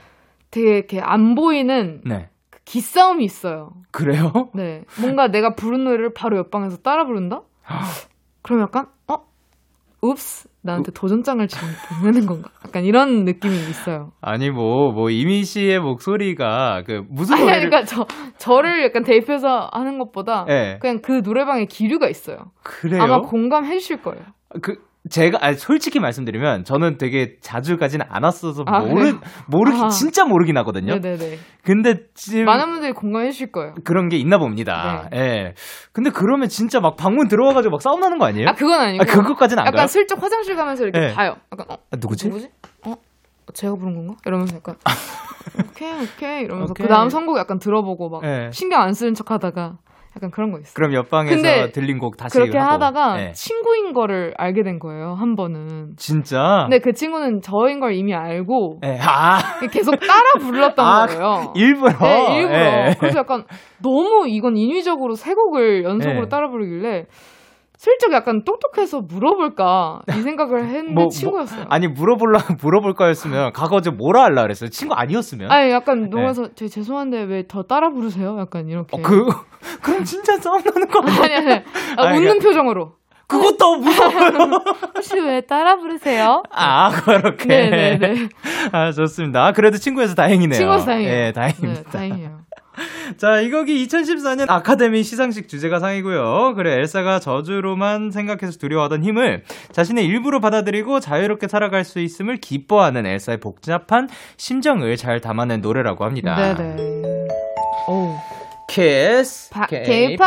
되게 0.51 0.77
이렇게 0.79 1.01
안 1.01 1.35
보이는 1.35 2.01
네. 2.07 2.29
그 2.65 2.73
기싸움이 2.73 3.25
있어요. 3.25 3.73
그래요? 3.91 4.33
네. 4.55 4.85
뭔가 5.01 5.29
내가 5.29 5.55
부른 5.55 5.85
노래를 5.85 6.13
바로 6.15 6.37
옆방에서 6.39 6.79
따라 6.79 7.05
부른다? 7.05 7.43
그럼 8.43 8.63
약간, 8.63 8.87
어? 9.09 9.19
읍스? 10.05 10.49
나한테 10.63 10.93
도전장을 10.93 11.47
지금 11.49 11.69
보내는 12.01 12.27
건가? 12.27 12.51
약간 12.67 12.85
이런 12.85 13.25
느낌이 13.25 13.55
있어요. 13.55 14.13
아니, 14.21 14.51
뭐, 14.51 14.93
뭐, 14.93 15.11
이미 15.11 15.45
씨의 15.45 15.81
목소리가 15.81 16.83
그 16.87 17.05
무슨 17.09 17.35
아니, 17.35 17.45
노래를. 17.45 17.71
그러니까 17.71 17.87
저, 17.87 18.07
저를 18.39 18.83
약간 18.85 19.03
대입해서 19.03 19.69
하는 19.73 19.99
것보다 19.99 20.47
예. 20.49 20.79
그냥 20.81 21.01
그 21.03 21.21
노래방에 21.25 21.67
기류가 21.67 22.09
있어요. 22.09 22.51
그래요? 22.63 23.03
아마 23.03 23.21
공감해 23.21 23.79
주실 23.79 24.03
거예요. 24.03 24.25
그 24.63 24.77
제가 25.11 25.39
아니, 25.43 25.57
솔직히 25.57 26.01
말씀드리면 26.01 26.65
저는 26.65 26.97
되게 26.97 27.37
자주 27.43 27.77
가지는 27.77 28.07
않았어서 28.09 28.65
아, 28.67 28.81
모르 28.81 28.95
그래요? 28.95 29.21
모르기 29.47 29.79
아. 29.83 29.89
진짜 29.89 30.25
모르긴 30.25 30.57
하거든요. 30.59 30.95
네네네. 30.99 31.39
근데 31.63 32.07
지금 32.15 32.47
많은 32.47 32.71
분들이 32.73 32.93
공감해 32.93 33.31
주실 33.31 33.53
거예요. 33.53 33.75
그런 33.85 34.09
게 34.09 34.17
있나 34.17 34.39
봅니다. 34.39 35.11
예. 35.15 35.55
근데 35.93 36.09
그러면 36.09 36.49
진짜 36.49 36.81
막 36.81 36.97
방문 36.97 37.29
들어와 37.29 37.53
가지고 37.53 37.73
막 37.73 37.83
싸움 37.83 38.01
나는 38.01 38.17
거 38.19 38.25
아니에요? 38.25 38.49
아, 38.49 38.53
그건 38.55 38.81
아니고. 38.81 39.03
아, 39.03 39.07
그것까지는 39.07 39.61
안 39.61 39.67
약간 39.67 39.77
가요? 39.79 39.87
슬쩍 39.89 40.23
화장실 40.23 40.57
가면서 40.57 40.85
이렇게 40.85 40.99
네. 40.99 41.15
봐요. 41.15 41.37
약간, 41.53 41.67
어? 41.69 41.75
아, 41.91 41.97
누구지? 42.01 42.29
누구지? 42.29 42.49
어? 42.87 42.95
제가 43.53 43.75
부른 43.75 43.95
건가? 43.95 44.15
이러면서 44.25 44.57
약간 44.57 44.77
오케이 45.69 45.93
오케이 45.93 46.43
이러면서. 46.45 46.73
그 46.73 46.89
다음 46.89 47.11
선곡 47.11 47.37
약간 47.37 47.59
들어보고 47.59 48.09
막 48.09 48.23
네. 48.23 48.51
신경 48.53 48.81
안 48.81 48.95
쓰는 48.95 49.13
척 49.13 49.31
하다가 49.31 49.77
약간 50.17 50.31
그런 50.31 50.53
거 50.53 50.59
있어요. 50.61 50.73
그럼 50.75 50.95
옆방에서 50.95 51.73
들린 51.73 51.99
곡 51.99 52.17
다시 52.17 52.39
그렇게 52.39 52.57
하고. 52.57 52.73
하다가 52.75 53.21
예. 53.21 53.33
친구인 53.33 53.93
거를 53.93 54.33
알게 54.37 54.63
된 54.63 54.79
거예요 54.79 55.15
한 55.15 55.35
번은. 55.35 55.95
진짜. 55.97 56.67
근데 56.69 56.79
그 56.79 56.93
친구는 56.93 57.41
저인 57.43 57.81
걸 57.81 57.95
이미 57.95 58.15
알고 58.15 58.79
예. 58.85 58.99
아 59.03 59.39
계속 59.73 59.97
따라 59.99 60.23
불렀던 60.41 60.85
아, 60.87 61.07
거예요. 61.07 61.53
일부러. 61.57 61.93
네, 61.99 62.37
일부러. 62.37 62.59
예. 62.59 62.95
그래서 62.99 63.19
약간 63.19 63.45
너무 63.83 64.27
이건 64.29 64.57
인위적으로 64.57 65.15
세 65.15 65.35
곡을 65.35 65.85
연속으로 65.85 66.25
예. 66.25 66.29
따라 66.29 66.49
부르길래 66.49 67.07
슬쩍 67.85 68.13
약간 68.15 68.45
똑똑해서 68.45 69.03
물어볼까 69.03 70.01
이 70.09 70.23
생각을 70.23 70.65
했는데 70.65 70.93
뭐, 70.95 71.03
뭐, 71.05 71.09
친구였어요. 71.11 71.67
아니 71.69 71.87
물어볼라 71.87 72.39
물어볼 72.63 72.95
거였으면 72.95 73.53
가서 73.53 73.83
좀 73.83 73.99
뭐라 73.99 74.23
할라 74.25 74.41
그랬어요. 74.43 74.71
친구 74.71 74.95
아니었으면. 74.95 75.51
아니 75.51 75.71
약간 75.71 76.09
누워서 76.09 76.49
저 76.55 76.67
죄송한데 76.67 77.25
왜 77.25 77.45
더 77.47 77.63
따라 77.65 77.91
부르세요? 77.91 78.39
약간 78.41 78.69
이렇게. 78.69 78.97
어, 78.97 79.03
그 79.03 79.27
그럼 79.83 80.03
진짜 80.05 80.39
싸움 80.39 80.63
나는 80.65 80.89
거 80.89 81.01
아니야? 81.01 81.23
아니 81.23 81.35
아니. 81.35 81.53
아, 81.53 81.63
아니, 82.07 82.19
웃는 82.19 82.39
그러니까- 82.39 82.45
표정으로. 82.49 82.93
그것도 83.27 83.77
무서워요. 83.79 84.51
혹시 84.95 85.19
왜 85.19 85.41
따라 85.43 85.77
부르세요? 85.77 86.43
아, 86.51 86.91
그렇게. 86.91 87.47
네네네. 87.49 88.29
아, 88.73 88.93
좋습니다. 88.93 89.47
아, 89.47 89.53
그래도 89.53 89.79
친구여서 89.79 90.15
다행이네요. 90.15 90.59
친구여서 90.59 90.85
다행이에요. 90.87 91.13
예, 91.13 91.33
다행입니다. 91.33 91.83
네, 91.83 91.91
다행이에요. 91.91 92.39
자, 93.17 93.41
이 93.41 93.51
곡이 93.51 93.87
2014년 93.87 94.47
아카데미 94.49 95.03
시상식 95.03 95.49
주제가 95.49 95.79
상이고요. 95.79 96.55
그래, 96.57 96.75
엘사가 96.79 97.21
저주로만 97.21 98.11
생각해서 98.11 98.59
두려워하던 98.59 99.03
힘을 99.05 99.45
자신의 99.73 100.05
일부로 100.07 100.41
받아들이고 100.41 101.01
자유롭게 101.01 101.49
살아갈 101.49 101.85
수 101.85 102.01
있음을 102.01 102.37
기뻐하는 102.39 103.07
엘사의 103.07 103.39
복잡한 103.41 104.09
심정을 104.37 104.97
잘 104.97 105.21
담아낸 105.21 105.61
노래라고 105.61 106.05
합니다. 106.05 106.55
네네. 106.55 106.77
오. 107.89 108.17
키스, 108.67 109.51
바- 109.51 109.67
K-POP, 109.67 110.19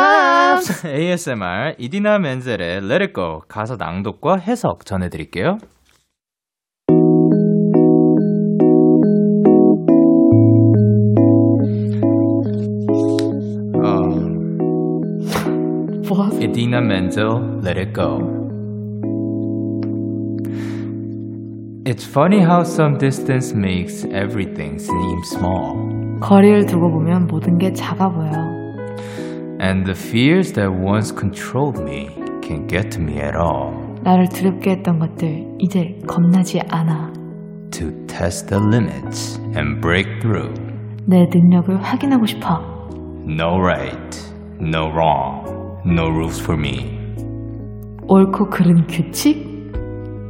ASMR, 0.85 1.73
이디나 1.79 2.19
멘젤의 2.19 2.77
Let 2.77 2.93
It 2.93 3.13
Go 3.13 3.41
가사 3.49 3.75
낭독과 3.77 4.37
해석 4.37 4.85
전해드릴게요. 4.85 5.57
뭐 16.08 16.22
하세요? 16.24 16.42
Idina 16.42 16.78
Menzel, 16.80 17.60
Let 17.62 17.78
It 17.78 17.92
Go. 17.92 18.42
It's 21.84 22.04
funny 22.04 22.40
how 22.40 22.62
some 22.62 22.96
distance 22.98 23.52
makes 23.54 24.04
everything 24.04 24.78
seem 24.78 25.22
small. 25.24 25.76
거리를 26.20 26.66
두고 26.66 26.90
보면 26.90 27.26
모든 27.26 27.58
게 27.58 27.72
작아 27.72 28.08
보여. 28.10 28.30
And 29.60 29.84
the 29.84 29.94
fears 29.94 30.52
that 30.52 30.70
once 30.72 31.12
controlled 31.12 31.82
me 31.82 32.08
can't 32.40 32.68
get 32.68 32.90
to 32.90 33.00
me 33.02 33.18
at 33.18 33.34
all. 33.36 33.72
나를 34.02 34.28
두렵게 34.28 34.70
했던 34.70 34.98
것들 34.98 35.56
이제 35.58 35.98
겁나지 36.06 36.60
않아. 36.68 37.12
To 37.72 37.90
test 38.06 38.48
the 38.48 38.62
limits 38.62 39.40
and 39.56 39.80
break 39.80 40.20
through. 40.20 40.52
내 41.06 41.26
능력을 41.32 41.82
확인하고 41.82 42.26
싶어. 42.26 42.60
No 43.26 43.58
right, 43.58 44.18
no 44.60 44.88
wrong, 44.90 45.44
no 45.86 46.08
rules 46.08 46.40
for 46.40 46.58
me. 46.58 46.98
옳고 48.08 48.50
그른 48.50 48.86
규칙? 48.86 49.50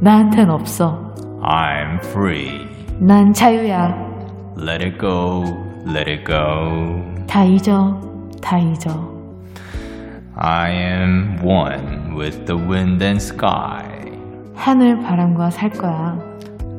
나한텐 0.01 0.49
없어. 0.49 1.13
I'm 1.41 1.99
free. 2.05 2.67
난 2.99 3.33
자유야. 3.33 4.13
Let 4.57 4.83
it 4.83 4.97
go, 4.99 5.43
let 5.85 6.09
it 6.09 6.23
go. 6.25 7.01
다 7.27 7.43
잊어. 7.43 7.99
다 8.41 8.57
잊어. 8.59 9.11
I 10.35 10.71
am 10.71 11.39
one 11.43 12.15
with 12.17 12.45
the 12.45 12.55
wind 12.57 13.03
and 13.03 13.21
sky. 13.21 13.83
하늘 14.55 14.99
바람과 14.99 15.49
살 15.49 15.69
거야. 15.69 16.17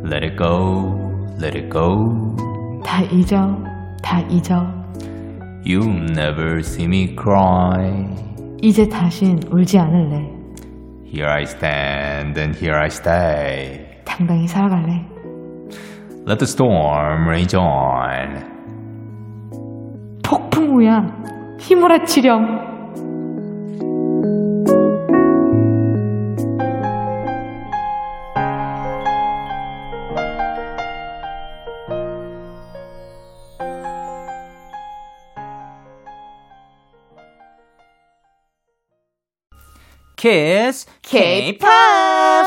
Let 0.05 0.25
it 0.25 0.37
go, 0.37 0.95
let 1.41 1.57
it 1.57 1.69
go. 1.71 2.37
다 2.85 3.03
잊어. 3.03 3.59
다 4.03 4.21
잊어. 4.29 4.67
You'll 5.65 6.11
never 6.11 6.59
see 6.59 6.85
me 6.85 7.17
cry. 7.17 8.07
이제 8.62 8.88
다신 8.88 9.40
울지 9.50 9.78
않을래. 9.80 10.30
Here 11.06 11.30
I 11.30 11.44
stand 11.44 12.40
and 12.40 12.58
here 12.58 12.78
I 12.78 12.88
stay. 12.88 13.86
당당히 14.06 14.48
살아갈래. 14.48 15.06
Let 16.28 16.38
the 16.40 16.46
storm 16.46 17.28
rage 17.28 17.58
on. 17.58 18.44
폭풍우야. 20.24 21.58
휘몰아치렴. 21.60 22.69
Kiss 40.20 40.86
K-pop. 41.02 41.70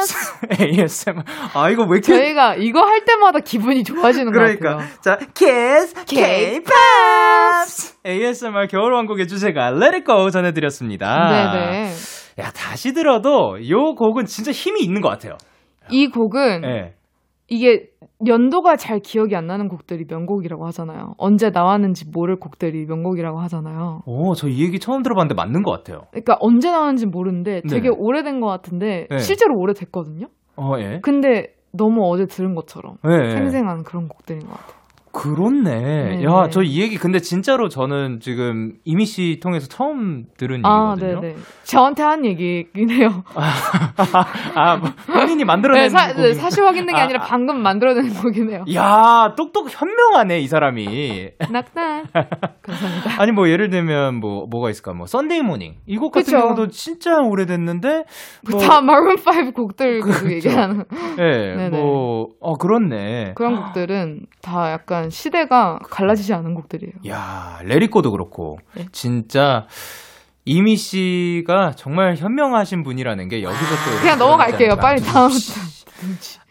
ASMR. 0.61 1.23
아 1.55 1.71
이거 1.71 1.85
왜 1.85 1.97
이렇게 1.97 2.15
저희가 2.15 2.57
이거 2.57 2.83
할 2.83 3.07
때마다 3.07 3.39
기분이 3.41 3.83
좋아지는 3.83 4.27
것 4.31 4.39
그러니까 4.41 4.77
같아요. 4.77 5.01
자 5.01 5.17
Kiss 5.33 5.95
K-pop. 6.05 6.73
ASMR 8.07 8.67
겨울왕국의 8.67 9.27
주제가 9.27 9.69
Let 9.69 9.95
It 9.95 10.05
Go 10.05 10.29
전해드렸습니다. 10.29 11.53
네네. 11.55 11.93
야 12.41 12.51
다시 12.55 12.93
들어도 12.93 13.57
요 13.71 13.95
곡은 13.95 14.27
진짜 14.27 14.53
힘이 14.53 14.83
있는 14.83 15.01
것 15.01 15.09
같아요. 15.09 15.39
이 15.91 16.09
곡은 16.09 16.65
예. 16.65 16.93
이게 17.53 17.91
연도가 18.27 18.77
잘 18.77 18.99
기억이 19.01 19.37
안 19.37 19.47
나는 19.47 19.69
곡들이 19.69 20.07
명곡이라고 20.09 20.65
하잖아요. 20.69 21.15
언제 21.19 21.51
나왔는지 21.51 22.07
모를 22.11 22.37
곡들이 22.39 22.87
명곡이라고 22.87 23.39
하잖아요. 23.41 24.03
오, 24.07 24.35
저 24.35 24.49
이 24.49 24.63
얘기 24.65 24.79
처음 24.79 25.03
들어봤는데 25.03 25.35
맞는 25.35 25.63
것 25.63 25.71
같아요. 25.73 26.03
그러니까 26.13 26.37
언제 26.41 26.71
나왔는지 26.71 27.07
모르는데 27.07 27.61
되게 27.69 27.91
네네. 27.91 27.97
오래된 27.99 28.41
것 28.41 28.47
같은데 28.47 29.07
네. 29.11 29.19
실제로 29.19 29.59
오래됐거든요. 29.59 30.29
어, 30.57 30.75
예. 30.79 31.01
근데 31.03 31.55
너무 31.73 32.11
어제 32.11 32.27
들은 32.27 32.55
것처럼 32.55 32.97
예, 33.07 33.27
예. 33.27 33.31
생생한 33.31 33.83
그런 33.85 34.09
곡들인 34.09 34.41
것 34.47 34.51
같아요. 34.51 34.82
그렇네. 35.13 36.17
네. 36.17 36.25
야, 36.25 36.49
저 36.49 36.63
이 36.63 36.81
얘기 36.81 36.97
근데 36.97 37.19
진짜로 37.19 37.69
저는 37.69 38.21
지금 38.21 38.73
이미 38.85 39.05
씨 39.05 39.39
통해서 39.43 39.67
처음 39.69 40.25
들은 40.39 40.63
아, 40.65 40.95
얘기거든요. 40.97 41.21
네네. 41.21 41.37
저한테 41.65 42.03
한 42.03 42.25
얘기긴 42.25 42.91
해요. 42.91 43.23
아, 44.55 44.77
뭐 44.77 44.91
본인이 45.07 45.45
만들어낸 45.45 45.85
네, 45.85 45.89
사, 45.89 46.13
네, 46.13 46.31
곡이- 46.31 46.35
사실 46.35 46.65
확인된 46.65 46.95
게 46.95 47.01
아, 47.01 47.05
아, 47.05 47.07
니라 47.09 47.21
방금 47.21 47.63
만들어낸 47.63 48.11
해요. 48.51 48.65
야, 48.75 49.35
똑똑 49.37 49.69
현명하네 49.71 50.41
이 50.41 50.47
사람이. 50.47 51.31
낙날. 51.51 52.05
감사합니다. 52.63 53.11
아니 53.23 53.33
뭐 53.33 53.49
예를 53.49 53.71
들면 53.71 54.17
뭐 54.21 54.47
뭐가 54.51 54.71
있을까? 54.71 54.93
뭐 54.93 55.07
Sunday 55.07 55.43
Morning 55.43 55.75
이 55.87 55.97
곡 55.97 56.13
같은 56.13 56.33
그쵸. 56.33 56.39
경우도 56.41 56.69
진짜 56.69 57.19
오래됐는데 57.21 58.05
뭐 58.51 58.61
다 58.63 58.81
Maroon 58.81 59.17
5 59.19 59.53
곡들 59.53 60.01
계속 60.03 60.21
그렇죠. 60.25 60.35
얘기하는 60.35 60.85
예, 61.19 61.55
네네. 61.57 61.71
뭐, 61.71 62.29
어, 62.41 62.55
그렇네. 62.57 63.33
그런 63.35 63.57
곡들은 63.57 64.21
다 64.43 64.71
약간 64.73 65.02
시대가 65.11 65.79
갈라지지 65.91 66.35
않은 66.35 66.55
곡들이에요. 66.55 66.93
야, 67.09 67.59
Let 67.65 67.80
it 67.80 67.90
go도 67.90 68.11
그렇고, 68.11 68.59
네. 68.75 68.87
진짜, 68.93 69.67
이미 70.45 70.77
씨가 70.77 71.73
정말 71.77 72.17
현명하신 72.17 72.83
분이라는 72.83 73.29
게 73.29 73.43
여기서 73.43 73.61
또. 73.61 74.01
그냥 74.01 74.19
넘어갈게요. 74.19 74.77
빨리 74.77 75.01
다음. 75.01 75.31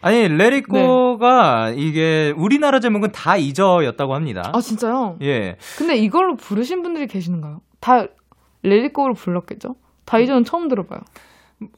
아니, 0.00 0.28
Let 0.28 0.75
it 0.75 1.07
go가 1.07 1.70
이게 1.76 2.32
우리나라 2.36 2.80
제목은 2.80 3.12
다 3.12 3.36
잊어였다고 3.36 4.14
합니다. 4.14 4.50
아 4.54 4.60
진짜요? 4.60 5.18
예. 5.22 5.56
근데 5.76 5.96
이걸로 5.96 6.36
부르신 6.36 6.82
분들이 6.82 7.06
계시는가요? 7.06 7.60
다 7.80 8.06
렐리코로 8.62 9.14
불렀겠죠? 9.14 9.76
다 10.04 10.18
잊어는 10.18 10.44
처음 10.44 10.68
들어봐요. 10.68 11.00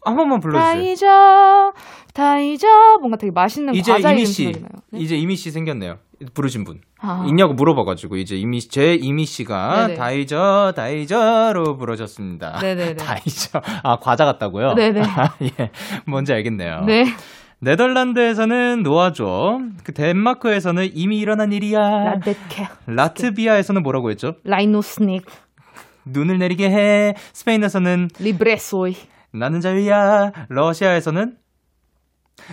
한 0.04 0.16
번만 0.16 0.40
다 0.40 0.42
불러주세요. 0.48 0.82
잊어, 0.92 1.72
다 2.12 2.38
잊어. 2.38 2.98
뭔가 2.98 3.16
되게 3.16 3.30
맛있는 3.30 3.74
이제 3.74 3.92
과자 3.92 4.12
이미 4.12 4.26
씨. 4.26 4.52
네? 4.90 4.98
이제 4.98 5.16
이미 5.16 5.36
씨 5.36 5.50
생겼네요. 5.50 5.98
부르신 6.32 6.64
분. 6.64 6.80
아. 7.00 7.24
있냐고 7.28 7.52
물어봐가지고, 7.54 8.16
이제 8.16 8.36
이미, 8.36 8.60
제 8.60 8.94
이미 8.94 9.26
씨가 9.26 9.88
네네. 9.88 9.94
다 9.98 10.10
잊어, 10.12 10.72
다 10.74 10.88
잊어로 10.88 11.76
부르셨습니다. 11.76 12.60
네네네. 12.60 12.94
다 13.02 13.16
잊어. 13.26 13.60
아, 13.82 13.98
과자 13.98 14.24
같다고요? 14.24 14.74
네네. 14.74 15.02
예. 15.60 15.70
뭔지 16.06 16.32
알겠네요. 16.32 16.84
네. 16.86 17.04
네덜란드에서는 17.58 18.82
놓아줘. 18.82 19.60
그 19.84 19.92
덴마크에서는 19.92 20.90
이미 20.94 21.18
일어난 21.18 21.52
일이야. 21.52 21.80
라데케, 21.80 22.68
라트비아에서는 22.86 23.82
뭐라고 23.82 24.10
했죠? 24.10 24.34
라이노스닉, 24.44 25.24
눈을 26.04 26.38
내리게 26.38 26.70
해. 26.70 27.14
스페인에서는 27.32 28.10
리브레소이. 28.18 28.96
나는 29.34 29.60
자유야. 29.60 30.32
러시아에서는 30.48 31.36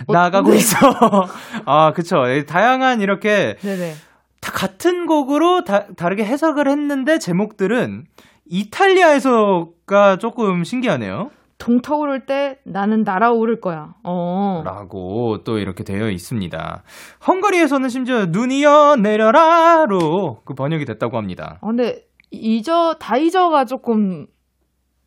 어, 0.06 0.12
나가고 0.12 0.50
네. 0.50 0.56
있어. 0.56 0.76
아, 1.66 1.92
그쵸. 1.92 2.22
다양한 2.46 3.00
이렇게 3.00 3.56
네네. 3.60 3.94
다 4.40 4.52
같은 4.52 5.06
곡으로 5.06 5.64
다, 5.64 5.86
다르게 5.96 6.24
해석을 6.24 6.68
했는데 6.68 7.18
제목들은 7.18 8.04
이탈리아에서가 8.46 10.16
조금 10.18 10.64
신기하네요. 10.64 11.30
동터오를 11.58 12.26
때 12.26 12.58
나는 12.64 13.02
날아오를 13.04 13.60
거야. 13.60 13.94
어. 14.02 14.62
라고 14.64 15.44
또 15.44 15.58
이렇게 15.58 15.84
되어 15.84 16.10
있습니다. 16.10 16.82
헝가리에서는 17.26 17.88
심지어 17.88 18.26
눈이여 18.26 18.96
내려라로 18.96 20.40
그 20.44 20.54
번역이 20.54 20.84
됐다고 20.86 21.16
합니다. 21.16 21.58
아, 21.62 21.66
근데 21.68 22.02
잊어 22.32 22.94
다 22.94 23.16
잊어가 23.16 23.64
조금 23.64 24.26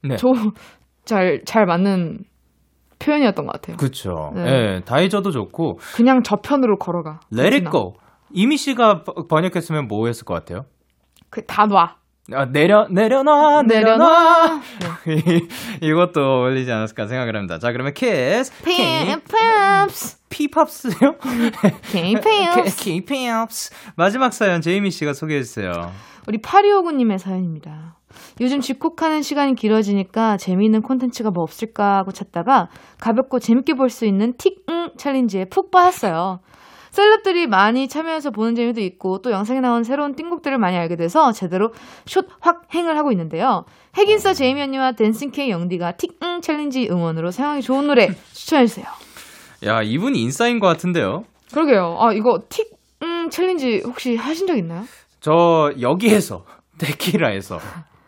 네. 0.02 0.16
좀 0.16 0.32
잘 1.06 1.44
잘 1.46 1.66
맞는 1.66 2.20
표현이었던 3.00 3.46
것 3.46 3.52
같아요. 3.54 3.78
그쵸. 3.78 4.32
네. 4.36 4.46
예, 4.48 4.82
다 4.86 4.97
잊어도 4.97 5.32
좋고, 5.32 5.80
그냥 5.96 6.24
저편으로 6.24 6.78
걸어가. 6.80 7.20
Let 7.34 7.54
it 7.56 7.70
go. 7.72 7.94
이미 8.32 8.58
씨가 8.58 9.04
버- 9.04 9.28
번역했으면 9.28 9.88
뭐 9.88 10.08
했을 10.08 10.26
것 10.26 10.34
같아요? 10.34 10.66
그 11.30 11.46
다 11.46 11.66
놔. 11.68 11.96
아, 12.34 12.46
내려, 12.46 12.88
내려놔, 12.90 13.64
내려놔. 13.64 14.62
내려놔. 15.06 15.42
이것도 15.82 16.22
어울리지 16.22 16.72
않았을까 16.72 17.06
생각을 17.08 17.36
합니다. 17.36 17.60
자, 17.60 17.72
그러면 17.72 17.94
키스. 17.94 18.52
핑팝스. 18.64 20.18
피팝스요? 20.30 21.16
핑팝스. 21.92 22.84
K-pops. 22.84 23.72
마지막 23.96 24.34
사연 24.34 24.62
제이미 24.62 24.90
씨가 24.90 25.14
소개해 25.14 25.44
주세요. 25.44 25.92
우리 26.28 26.40
8259님의 26.40 27.20
사연입니다. 27.20 27.98
요즘 28.42 28.62
집콕하는 28.62 29.22
시간이 29.22 29.56
길어지니까 29.56 30.38
재미있는 30.38 30.82
콘텐츠가 30.82 31.32
뭐 31.32 31.44
없을까 31.44 31.98
하고 31.98 32.12
찾다가 32.12 32.70
가볍고 33.00 33.40
재밌게 33.40 33.74
볼 33.76 33.90
수 33.90 34.06
있는 34.06 34.34
틱톡 34.38 34.92
챌린지에 34.98 35.46
푹 35.46 35.72
빠졌어요. 35.72 36.40
셀럽들이 36.92 37.46
많이 37.48 37.90
참여해서 37.90 38.32
보는 38.32 38.56
재미도 38.56 38.80
있고 38.82 39.22
또 39.22 39.30
영상에 39.32 39.60
나온 39.60 39.84
새로운 39.84 40.16
띵곡들을 40.16 40.58
많이 40.58 40.78
알게 40.78 40.96
돼서 40.96 41.34
제대로 41.34 41.74
숏확행을 42.06 42.98
하고 42.98 43.12
있는데요. 43.12 43.66
핵인싸 43.98 44.34
제이미 44.34 44.62
언니와 44.62 44.94
Dancing 44.94 45.43
K 45.43 45.50
영디가 45.50 45.94
틱톡 45.98 46.40
챌린지 46.42 46.88
음원으로 46.90 47.32
사용하기 47.32 47.62
좋은 47.64 47.88
노래 47.88 48.08
추천해주세요. 48.34 48.86
야, 49.66 49.82
이분이 49.82 50.22
인싸인 50.22 50.60
것 50.60 50.68
같은데요? 50.68 51.26
그러게요. 51.52 51.98
아 52.00 52.14
이거 52.14 52.40
틱톡 52.50 53.30
챌린지 53.30 53.82
혹시 53.86 54.16
하신 54.16 54.48
적 54.48 54.58
있나요? 54.58 54.84
저 55.20 55.74
여기에서 55.82 56.46
데키라에서 56.80 57.60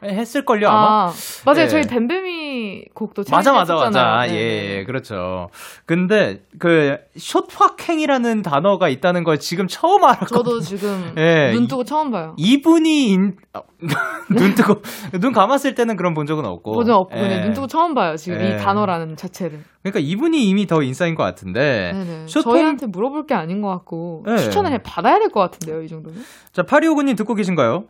했을걸요 0.04 0.68
아마. 0.70 1.08
아, 1.08 1.14
맞아요. 1.46 1.60
네. 1.64 1.68
저희 1.70 1.84
뱀뱀이 1.84 2.86
곡도 2.94 3.24
맞아 3.32 3.52
맞아 3.52 3.74
맞아 3.76 3.88
했었잖아요. 3.88 4.32
네, 4.32 4.36
예, 4.36 4.40
네. 4.40 4.78
예 4.80 4.84
그렇죠 4.84 5.50
근데 5.86 6.44
그 6.60 6.98
숏확행이라는 7.18 8.42
단어가 8.44 8.90
있다는 8.90 9.24
걸 9.24 9.40
지금 9.40 9.68
처음 9.68 10.04
알았거든요 10.04 10.44
저도 10.44 10.60
지금 10.60 11.14
예, 11.18 11.52
눈 11.54 11.64
이- 11.64 11.68
뜨고 11.68 11.84
처음 11.84 12.12
봐요. 12.12 12.36
이분이 12.38 13.10
인... 13.10 13.36
아, 13.54 13.62
눈 14.30 14.54
뜨고 14.56 14.82
눈 15.20 15.32
감았을 15.32 15.74
때는 15.76 15.96
그런 15.96 16.14
본 16.14 16.26
적은 16.26 16.46
없고 16.46 16.74
본 16.74 16.83
적 16.83 16.96
없고 16.96 17.16
예. 17.18 17.22
그냥 17.22 17.42
눈 17.44 17.54
뜨고 17.54 17.68
처음 17.68 17.94
봐요. 17.94 18.16
지금 18.18 18.40
예. 18.42 18.56
이 18.56 18.58
단어라는 18.58 19.16
자체를. 19.16 19.64
그러니까 19.84 20.00
이분이 20.00 20.48
이미 20.48 20.68
더 20.68 20.82
인싸인 20.84 21.16
것 21.16 21.24
같은데 21.24 21.92
네네. 21.94 22.26
숏폼 22.28 22.54
저희한테 22.54 22.88
물어볼 22.88 23.26
게 23.26 23.34
아닌 23.36 23.62
것 23.62 23.70
같고 23.70 24.24
네. 24.26 24.38
추천을 24.38 24.72
해 24.72 24.80
받아야 24.84 25.18
될 25.20 25.30
것 25.30 25.40
같은데요. 25.40 25.82
이 25.84 25.88
정도는. 25.88 26.22
자, 26.54 26.64
파리오군님 26.64 27.16
듣고 27.16 27.36
계신가요? 27.36 27.86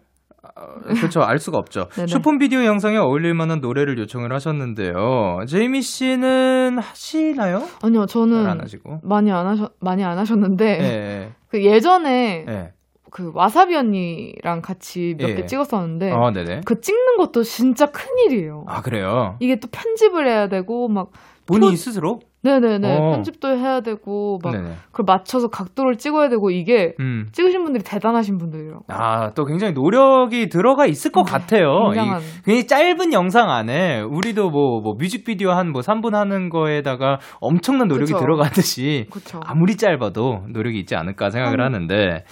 아, 0.56 0.94
그렇죠. 0.96 1.22
알 1.22 1.40
수가 1.40 1.58
없죠. 1.58 1.88
쇼폰 2.08 2.38
비디오 2.38 2.64
영상에 2.64 2.98
어울릴 2.98 3.34
만한 3.34 3.60
노래를 3.60 3.98
요청을 4.00 4.34
하셨는데요. 4.34 5.46
제이미 5.48 5.82
씨는 5.82 6.80
하시나요? 6.80 7.64
아니요, 7.82 8.06
잘 8.06 8.18
저는 8.18 8.48
안 8.48 8.62
하시고. 8.62 9.00
많이 9.04 9.32
안 9.32 9.46
하셨 9.48 9.74
많이 9.80 10.04
안 10.04 10.18
하셨는데 10.18 10.66
예. 10.66 11.32
그 11.50 11.64
예전에 11.64 12.46
예. 12.48 12.72
그 13.12 13.32
와사비 13.34 13.76
언니랑 13.76 14.62
같이 14.62 15.16
몇 15.18 15.30
예. 15.30 15.36
개 15.36 15.46
찍었었는데 15.46 16.12
어. 16.12 16.32
그 16.66 16.82
찍는 16.82 17.18
것도 17.18 17.44
진짜 17.44 17.88
큰 17.88 18.06
일이에요. 18.26 18.66
아, 18.68 18.82
그래요? 18.82 19.38
이게 19.40 19.60
또 19.60 19.68
편집을 19.72 20.28
해야 20.28 20.50
되고 20.50 20.88
막 20.88 21.12
본인 21.48 21.72
표- 21.72 21.76
스스로? 21.76 22.20
네네네 22.44 22.98
어. 22.98 23.12
편집도 23.12 23.50
해야 23.58 23.82
되고 23.82 24.40
막 24.44 24.52
네네. 24.52 24.70
그걸 24.92 25.04
맞춰서 25.06 25.48
각도를 25.50 25.98
찍어야 25.98 26.30
되고 26.30 26.50
이게 26.52 26.94
음. 27.00 27.28
찍으신 27.34 27.64
분들이 27.64 27.84
대단하신 27.84 28.38
분들이라고. 28.38 28.86
아, 28.90 29.34
또 29.34 29.44
굉장히 29.46 29.74
노력이 29.74 30.48
들어가 30.48 30.86
있을 30.86 31.12
것 31.12 31.26
네, 31.26 31.32
같아요. 31.32 31.90
굉장한. 31.90 32.22
이, 32.22 32.24
굉장히 32.46 32.68
짧은 32.68 33.12
영상 33.14 33.50
안에 33.50 34.02
우리도 34.02 34.50
뭐, 34.52 34.82
뭐 34.82 34.94
뮤직비디오 34.94 35.50
한 35.52 35.72
뭐 35.72 35.82
3분 35.82 36.12
하는 36.14 36.50
거에다가 36.50 37.20
엄청난 37.42 37.88
노력이 37.88 38.14
그쵸. 38.14 38.20
들어가듯이 38.24 39.08
그렇죠. 39.10 39.42
아무리 39.44 39.76
짧아도 39.76 40.44
노력이 40.50 40.80
있지 40.80 40.96
않을까 40.96 41.30
생각을 41.32 41.60
한- 41.60 41.74
하는데 41.74 42.24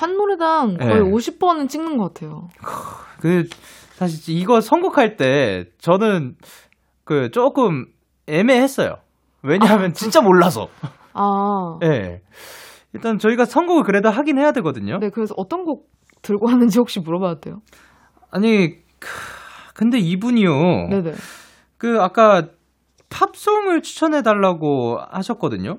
한 0.00 0.16
노래당 0.16 0.76
거의 0.78 0.94
네. 0.94 1.10
50번은 1.10 1.68
찍는 1.68 1.98
것 1.98 2.14
같아요. 2.14 2.48
그 3.20 3.44
사실 3.96 4.34
이거 4.34 4.60
선곡할 4.62 5.16
때 5.16 5.64
저는 5.78 6.36
그 7.04 7.30
조금 7.32 7.86
애매했어요. 8.30 8.96
왜냐하면 9.42 9.92
진짜 9.92 10.20
몰라서. 10.20 10.68
아, 11.12 11.78
예. 11.84 12.20
일단 12.92 13.18
저희가 13.18 13.44
선곡을 13.44 13.84
그래도 13.84 14.10
하긴 14.10 14.38
해야 14.38 14.52
되거든요. 14.52 14.98
네 14.98 15.10
그래서 15.10 15.34
어떤 15.36 15.64
곡 15.64 15.88
들고 16.22 16.48
하는지 16.48 16.78
혹시 16.78 17.00
물어봐도 17.00 17.40
돼요? 17.40 17.56
아니 18.30 18.74
크, 18.98 19.08
근데 19.74 19.98
이분이요. 19.98 20.88
네네. 20.90 21.12
그 21.78 21.98
아까 22.00 22.48
팝송을 23.08 23.82
추천해 23.82 24.22
달라고 24.22 24.98
하셨거든요. 25.10 25.78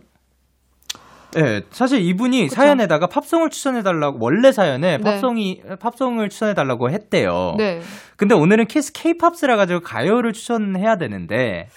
예, 1.37 1.61
사실 1.69 2.01
이분이 2.01 2.43
그쵸. 2.43 2.55
사연에다가 2.55 3.07
팝송을 3.07 3.49
추천해 3.49 3.83
달라고 3.83 4.17
원래 4.19 4.51
사연에 4.51 4.97
네. 4.97 5.03
팝송이 5.03 5.61
팝송을 5.79 6.27
추천해 6.29 6.53
달라고 6.53 6.89
했대요. 6.89 7.55
네. 7.57 7.79
근데 8.17 8.35
오늘은 8.35 8.65
키스 8.65 8.91
케이팝스라 8.91 9.55
가지고 9.55 9.79
가요를 9.79 10.33
추천해야 10.33 10.97
되는데 10.97 11.69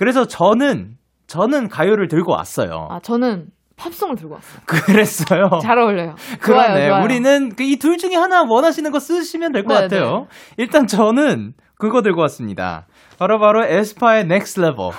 그래서 0.00 0.26
저는 0.26 0.96
저는 1.26 1.68
가요를 1.68 2.08
들고 2.08 2.32
왔어요. 2.32 2.88
아 2.90 3.00
저는 3.00 3.48
팝송을 3.76 4.16
들고 4.16 4.34
왔어요. 4.34 4.60
그랬어요. 4.66 5.60
잘 5.62 5.78
어울려요. 5.78 6.14
그러네. 6.40 6.68
좋아요, 6.68 6.88
좋아요. 6.88 7.04
우리는 7.04 7.52
이 7.60 7.76
둘 7.76 7.98
중에 7.98 8.14
하나 8.14 8.42
원하시는 8.42 8.90
거 8.90 8.98
쓰시면 8.98 9.52
될것 9.52 9.68
네, 9.76 9.82
같아요. 9.82 10.20
네. 10.20 10.26
일단 10.56 10.86
저는 10.86 11.52
그거 11.76 12.00
들고 12.00 12.22
왔습니다. 12.22 12.86
바로 13.18 13.38
바로 13.38 13.62
에스파의 13.64 14.22
Next 14.22 14.58
Level. 14.60 14.90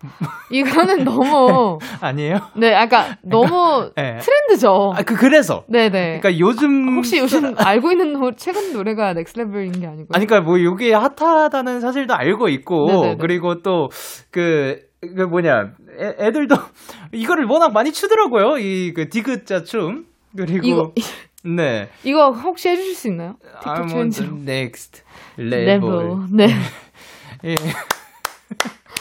이거는 0.50 1.04
너무 1.04 1.78
아니에요? 2.00 2.38
네, 2.56 2.74
아까 2.74 3.16
너무 3.22 3.90
네. 3.96 4.16
트렌드죠. 4.18 4.92
아, 4.96 5.02
그, 5.02 5.14
그래서. 5.14 5.64
네 5.68 5.88
네. 5.90 6.18
그러니까 6.20 6.38
요즘. 6.38 6.96
혹시 6.96 7.18
요즘 7.18 7.54
알고 7.58 7.92
있는 7.92 8.12
노, 8.14 8.32
최근 8.36 8.72
노래가 8.72 9.12
Next 9.12 9.34
Level인 9.34 9.72
게 9.72 9.86
아니고요? 9.86 10.08
아니, 10.12 10.26
그러니까 10.26 10.40
뭐 10.40 10.56
이게 10.58 10.92
핫하다는 10.94 11.80
사실도 11.80 12.14
알고 12.14 12.48
있고, 12.48 12.86
네네네. 12.86 13.16
그리고 13.20 13.60
또, 13.62 13.88
그, 14.30 14.78
그 15.00 15.22
뭐냐, 15.22 15.72
애, 16.00 16.26
애들도 16.26 16.56
이거를 17.12 17.44
워낙 17.46 17.72
많이 17.72 17.92
추더라고요. 17.92 18.58
이 18.58 18.92
그 18.94 19.08
디귿자 19.08 19.64
춤. 19.64 20.06
그리고. 20.36 20.66
이거 20.66 20.92
네. 21.44 21.88
이거 22.04 22.30
혹시 22.30 22.68
해주실 22.68 22.94
수 22.94 23.08
있나요? 23.08 23.34
틱톡 23.62 23.88
챌린지. 23.88 24.22
the 24.22 24.34
next 24.42 25.02
level. 25.38 26.26
네. 26.32 26.48
예. 27.44 27.54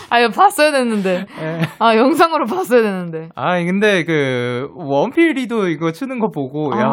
아 0.10 0.20
이거 0.20 0.30
봤어야 0.30 0.72
됐는데. 0.72 1.26
예. 1.42 1.62
아 1.80 1.96
영상으로 1.96 2.46
봤어야 2.46 2.82
되는데. 2.82 3.30
아, 3.36 3.58
근데 3.64 4.04
그, 4.06 4.70
원필이도 4.76 5.68
이거 5.70 5.92
추는 5.92 6.20
거 6.20 6.30
보고, 6.30 6.74
아. 6.74 6.80
야. 6.80 6.86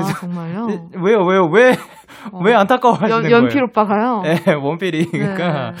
아 0.00 0.02
정말요? 0.20 0.90
왜요, 1.02 1.24
왜요, 1.24 1.46
왜, 1.46 1.72
어. 2.32 2.40
왜 2.42 2.54
안타까워 2.54 2.94
하시는 2.94 3.10
연, 3.10 3.22
거예요? 3.22 3.36
연필 3.36 3.62
오빠가요. 3.64 4.22
예, 4.26 4.52
원필이. 4.52 5.10
그러니까. 5.10 5.72
네. 5.72 5.76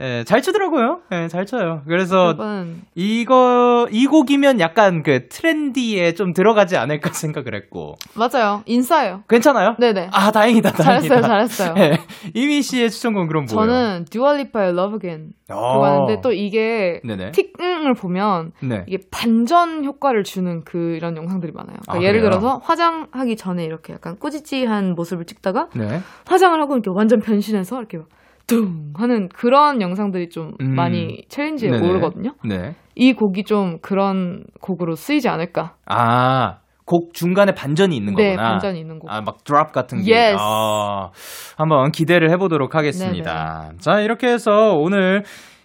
예, 0.00 0.24
잘 0.24 0.40
추더라고요. 0.40 1.00
예, 1.12 1.28
잘 1.28 1.44
쳐요. 1.44 1.82
그래서 1.86 2.34
여러분 2.38 2.80
이거, 2.94 3.86
이 3.90 4.06
곡이면 4.06 4.58
약간 4.60 5.02
그 5.02 5.28
트렌디에 5.28 6.14
좀 6.14 6.32
들어가지 6.32 6.76
않을까 6.76 7.12
생각을 7.12 7.54
했고. 7.54 7.96
맞아요. 8.14 8.62
인싸예요. 8.66 9.24
괜찮아요? 9.28 9.76
네네. 9.78 10.08
아, 10.12 10.30
다행이다, 10.32 10.72
다행이다. 10.72 11.20
잘했어요, 11.20 11.20
잘했어요. 11.22 11.74
예, 11.78 11.98
이미 12.34 12.62
씨의 12.62 12.90
추천곡 12.90 13.28
그럼 13.28 13.46
뭐예요? 13.52 13.70
저는 13.70 14.04
듀얼리파의 14.10 14.70
Love 14.70 14.94
Again 14.96 15.32
어. 15.50 15.74
그거 15.74 15.86
하는데 15.86 16.20
또 16.22 16.32
이게. 16.32 17.00
틱을 17.32 17.94
보면 17.94 18.52
네. 18.62 18.84
이게 18.86 18.98
반전 19.10 19.84
효과를 19.84 20.24
주는 20.24 20.64
그런 20.64 21.16
영상들이 21.16 21.52
많아요. 21.52 21.76
그러니까 21.82 21.92
아, 21.94 22.08
예를 22.08 22.20
그래요? 22.20 22.30
들어서 22.38 22.58
화장하기 22.62 23.36
전에 23.36 23.64
이렇게 23.64 23.92
약간 23.92 24.16
꾸지지한 24.18 24.94
모습을 24.94 25.26
찍다가 25.26 25.68
네. 25.74 26.00
화장을 26.26 26.58
하고 26.60 26.74
이렇게 26.74 26.90
완전 26.90 27.20
변신해서 27.20 27.78
이렇게 27.78 27.98
막 27.98 28.06
둥 28.50 28.92
하는 28.94 29.28
그런 29.28 29.80
영상들이 29.80 30.28
좀 30.28 30.54
음. 30.60 30.74
많이 30.74 31.24
챌린지에 31.28 31.70
네네. 31.70 31.88
오르거든요. 31.88 32.34
네. 32.44 32.74
이 32.96 33.12
곡이 33.12 33.44
좀 33.44 33.78
그런 33.80 34.44
곡으로 34.60 34.96
쓰이지 34.96 35.28
않을까. 35.28 35.76
아, 35.86 36.58
곡 36.84 37.14
중간에 37.14 37.54
반전이 37.54 37.96
있는 37.96 38.16
네, 38.16 38.30
거구나. 38.30 38.50
반전이 38.50 38.80
있는 38.80 38.98
곡. 38.98 39.10
아, 39.10 39.20
막 39.20 39.44
드랍 39.44 39.72
같은 39.72 40.02
게. 40.02 40.12
Yes. 40.12 40.36
아, 40.40 41.10
한번 41.56 41.92
기대를 41.92 42.30
해보도록 42.30 42.74
하겠습니다. 42.74 43.72
자, 43.78 44.00
이렇게 44.00 44.26
해서 44.26 44.74
오늘 44.76 45.24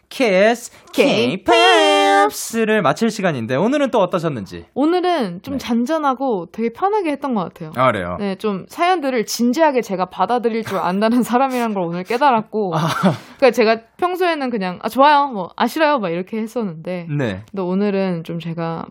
키스 0.10 0.72
K-POPs를 0.94 2.82
마칠 2.82 3.10
시간인데 3.10 3.56
오늘은 3.56 3.92
또 3.92 4.00
어떠셨는지. 4.00 4.66
오늘은 4.74 5.42
좀 5.42 5.56
네. 5.56 5.58
잔잔하고 5.58 6.48
되게 6.52 6.70
편하게 6.74 7.12
했던 7.12 7.34
것 7.34 7.44
같아요. 7.44 7.72
아, 7.76 7.92
그래요? 7.92 8.18
네, 8.20 8.36
좀 8.36 8.66
사연들을 8.68 9.26
진지하게 9.26 9.82
제가 9.82 10.06
받아들일 10.06 10.64
줄 10.64 10.78
안다는 10.78 11.24
사람이란 11.24 11.74
걸 11.74 11.84
오늘 11.84 12.04
깨달았고, 12.04 12.72
그러니까 13.38 13.52
제가 13.52 13.82
평소에는 13.98 14.50
그냥 14.50 14.80
아 14.82 14.90
좋아요, 14.90 15.28
뭐아 15.28 15.68
싫어요, 15.68 16.00
막 16.00 16.10
이렇게 16.10 16.38
했었는데, 16.38 17.08
네. 17.10 17.44
근데 17.52 17.62
오늘은 17.62 18.24
좀 18.24 18.40
제가 18.40 18.86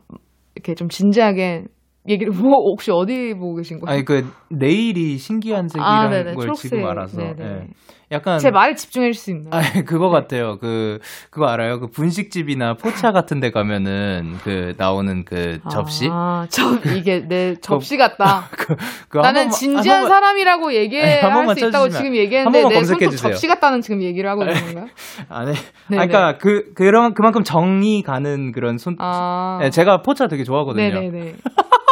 이렇게 0.54 0.74
좀 0.74 0.88
진지하게 0.88 1.64
얘기를 2.08 2.32
뭐 2.32 2.50
혹시 2.70 2.90
어디 2.90 3.34
보고 3.34 3.54
계신 3.56 3.80
거예요? 3.80 3.94
아니, 3.94 4.04
그, 4.04 4.26
네일이 4.50 5.16
신기한 5.18 5.68
색이란 5.68 5.88
아, 5.88 6.08
걸 6.10 6.34
초록색. 6.34 6.70
지금 6.70 6.86
알아서. 6.86 7.22
예. 7.22 7.66
약간. 8.12 8.38
제 8.38 8.50
말에 8.50 8.74
집중해 8.74 9.10
줄 9.10 9.14
수 9.14 9.30
있나요? 9.30 9.48
아, 9.50 9.62
그거 9.86 10.10
같아요. 10.10 10.58
그, 10.60 10.98
그거 11.30 11.46
알아요? 11.46 11.80
그 11.80 11.86
분식집이나 11.88 12.74
포차 12.74 13.10
같은 13.12 13.40
데 13.40 13.50
가면은 13.50 14.34
그 14.44 14.74
나오는 14.76 15.24
그 15.24 15.58
접시? 15.70 16.08
아, 16.12 16.46
저 16.50 16.74
이게 16.94 17.26
내 17.26 17.54
접시 17.62 17.96
같다. 17.96 18.48
그, 19.08 19.18
한 19.20 19.22
나는 19.22 19.40
번만- 19.44 19.50
진지한 19.50 20.02
한 20.02 20.02
번만- 20.04 20.08
사람이라고 20.08 20.66
아니, 20.68 20.76
얘기할 20.76 21.56
수 21.56 21.66
있다고 21.66 21.88
지금 21.88 22.06
한 22.08 22.16
얘기했는데 22.16 22.58
내 22.58 22.62
손톱 22.62 22.74
검색해주세요. 22.74 23.32
접시 23.32 23.46
같다는 23.48 23.80
지금 23.80 24.02
얘기를 24.02 24.28
하고 24.28 24.42
있는 24.44 24.62
건가요? 24.62 24.86
아, 25.30 25.44
네. 25.46 25.52
네네. 25.88 26.02
아, 26.02 26.06
그러니까 26.06 26.38
그 26.38 26.72
그런 26.74 27.14
그만큼 27.14 27.42
정이 27.42 28.02
가는 28.02 28.52
그런 28.52 28.76
손. 28.76 28.96
아, 28.98 29.58
네, 29.62 29.70
제가 29.70 30.02
포차 30.02 30.28
되게 30.28 30.44
좋아하거든요. 30.44 30.82
네네네. 31.00 31.34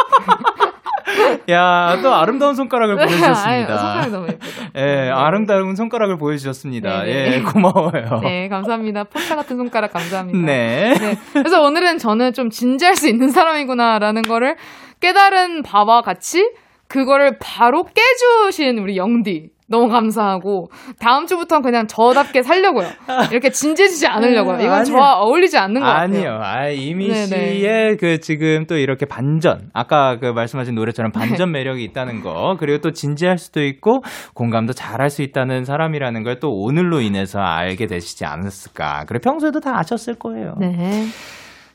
야, 1.49 1.99
또 2.01 2.13
아름다운 2.13 2.55
손가락을 2.55 2.95
아유, 2.99 3.07
보여주셨습니다. 3.07 3.77
손가락이 3.77 4.11
너무 4.11 4.27
예쁘다. 4.27 4.71
예, 4.77 5.09
아름다운 5.09 5.75
손가락을 5.75 6.17
보여주셨습니다. 6.17 7.03
네네. 7.03 7.33
예, 7.33 7.41
고마워요. 7.41 8.19
네, 8.23 8.47
감사합니다. 8.49 9.05
포차 9.05 9.35
같은 9.35 9.57
손가락 9.57 9.93
감사합니다. 9.93 10.39
네. 10.39 10.93
네. 10.99 11.17
그래서 11.33 11.61
오늘은 11.61 11.97
저는 11.97 12.33
좀 12.33 12.49
진지할 12.49 12.95
수 12.95 13.07
있는 13.07 13.29
사람이구나라는 13.29 14.21
거를 14.23 14.55
깨달은 14.99 15.63
바와 15.63 16.01
같이 16.01 16.51
그거를 16.87 17.37
바로 17.39 17.85
깨주신 17.85 18.77
우리 18.79 18.97
영디. 18.97 19.49
너무 19.73 19.89
감사하고 19.89 20.69
다음 20.99 21.25
주부터는 21.25 21.63
그냥 21.63 21.87
저답게 21.87 22.43
살려고요. 22.43 22.87
이렇게 23.31 23.49
진지해지지 23.49 24.05
않으려고요. 24.05 24.57
이건 24.59 24.71
아니요. 24.71 24.83
저와 24.85 25.19
어울리지 25.21 25.57
않는 25.57 25.81
것 25.81 25.87
같아요. 25.87 26.03
아니요. 26.03 26.39
아, 26.43 26.67
이미 26.69 27.07
네네. 27.07 27.25
씨의 27.25 27.97
그 27.97 28.19
지금 28.19 28.65
또 28.67 28.77
이렇게 28.77 29.07
반전. 29.07 29.69
아까 29.73 30.19
그 30.19 30.27
말씀하신 30.27 30.75
노래처럼 30.75 31.11
반전 31.11 31.51
네. 31.51 31.59
매력이 31.59 31.83
있다는 31.85 32.21
거. 32.21 32.55
그리고 32.59 32.79
또 32.81 32.91
진지할 32.91 33.39
수도 33.39 33.63
있고 33.63 34.01
공감도 34.35 34.73
잘할 34.73 35.09
수 35.09 35.21
있다는 35.23 35.63
사람이라는 35.65 36.21
걸 36.23 36.33
또 36.43 36.49
오늘로 36.49 36.99
인해서 36.99 37.39
알게 37.39 37.85
되시지 37.85 38.25
않았을까. 38.25 39.05
그래 39.07 39.19
평소에도 39.23 39.59
다 39.61 39.77
아셨을 39.79 40.15
거예요. 40.15 40.55
네. 40.59 41.05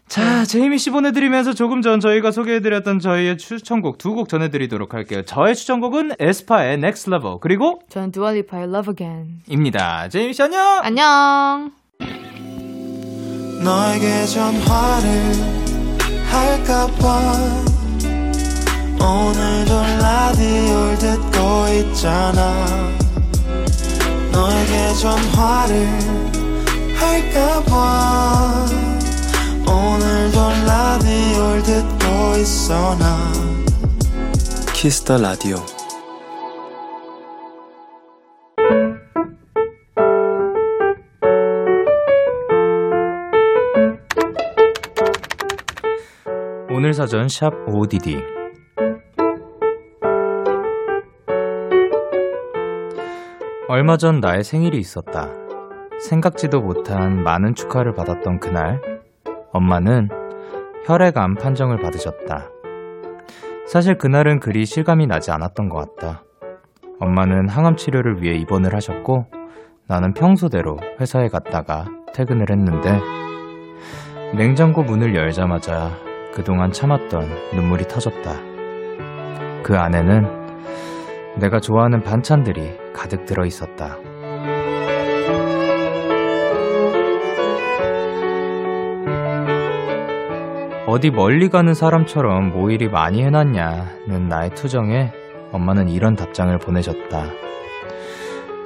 자, 0.09 0.45
제이미 0.47 0.79
씨 0.79 0.91
보내드리면서 0.91 1.53
조금 1.53 1.83
전 1.83 2.01
저희가 2.01 2.31
소개해드렸던 2.31 2.99
저희의 2.99 3.37
추천곡 3.39 3.99
두 3.99 4.15
곡 4.15 4.29
전해드리도록 4.31 4.95
할게요. 4.95 5.23
저의 5.23 5.55
추천곡은 5.55 6.13
에스파의 6.19 6.75
Next 6.75 7.11
Level 7.11 7.37
그리고 7.41 7.83
저는 7.91 8.11
두얼리파의 8.13 8.65
Love 8.65 8.93
Again. 8.93 9.41
입니다. 9.49 10.09
제이미 10.09 10.33
씨 10.33 10.43
안녕. 10.43 10.61
안녕. 10.83 11.73
너에게 13.63 14.25
전화를 14.25 15.33
할까봐 16.31 17.21
오늘도 19.01 19.83
라디오를 20.01 20.99
듣고 20.99 21.39
있잖아 21.81 22.67
너에게 24.33 24.95
전화를 25.01 25.89
할까봐 26.97 28.67
오늘도 30.39 30.67
라디오를 30.67 31.63
듣고 31.65 32.37
있어 32.37 32.97
나. 32.97 33.33
Kiss 34.73 34.99
the 34.99 35.19
Radio. 35.19 35.57
오늘 46.71 46.95
사전 46.95 47.29
샵 47.29 47.53
ODD 47.67 48.19
얼마 53.69 53.97
전 53.97 54.21
나의 54.21 54.45
생일이 54.45 54.79
있었다. 54.79 55.29
생각지도 56.01 56.61
못한 56.61 57.25
많은 57.25 57.57
축하를 57.57 57.93
받았던 57.95 58.39
그날, 58.39 58.81
엄마는 59.53 60.18
혈액암 60.89 61.35
판정을 61.35 61.77
받으셨다. 61.83 62.49
사실 63.67 63.99
그날은 63.99 64.41
그리 64.41 64.65
실감이 64.65 65.07
나지 65.07 65.31
않았던 65.31 65.69
것 65.69 65.95
같다. 65.95 66.23
엄마는 66.99 67.47
항암 67.51 67.77
치료를 67.77 68.23
위해 68.23 68.35
입원을 68.37 68.75
하셨고, 68.75 69.27
나는 69.87 70.15
평소대로 70.15 70.79
회사에 70.99 71.29
갔다가 71.29 71.85
퇴근을 72.15 72.47
했는데, 72.51 72.99
냉장고 74.35 74.83
문을 74.83 75.15
열자마자 75.15 75.91
그동안 76.33 76.73
참았던 76.73 77.21
눈물이 77.55 77.85
터졌다. 77.85 78.33
그 79.63 79.77
안에는 79.77 81.37
내가 81.39 81.61
좋아하는 81.61 82.01
반찬들이 82.01 82.79
가득 82.95 83.27
들어 83.27 83.45
있었다. 83.45 83.99
어디 90.89 91.11
멀리 91.11 91.51
가는 91.51 91.75
사람처럼 91.75 92.51
뭐 92.51 92.71
일이 92.71 92.89
많이 92.89 93.23
해놨냐는 93.23 94.27
나의 94.31 94.55
투정에 94.55 95.13
엄마는 95.53 95.91
이런 95.91 96.17
답장을 96.17 96.57
보내셨다. 96.61 97.27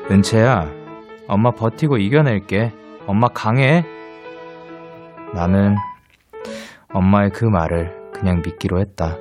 은채야, 0.08 0.70
엄마 1.26 1.50
버티고 1.50 1.96
이겨낼게. 1.96 2.72
엄마 3.08 3.26
강해. 3.26 3.84
나는 5.34 5.74
엄마의 6.92 7.30
그 7.30 7.44
말을 7.44 7.92
그냥 8.14 8.40
믿기로 8.46 8.78
했다. 8.78 9.16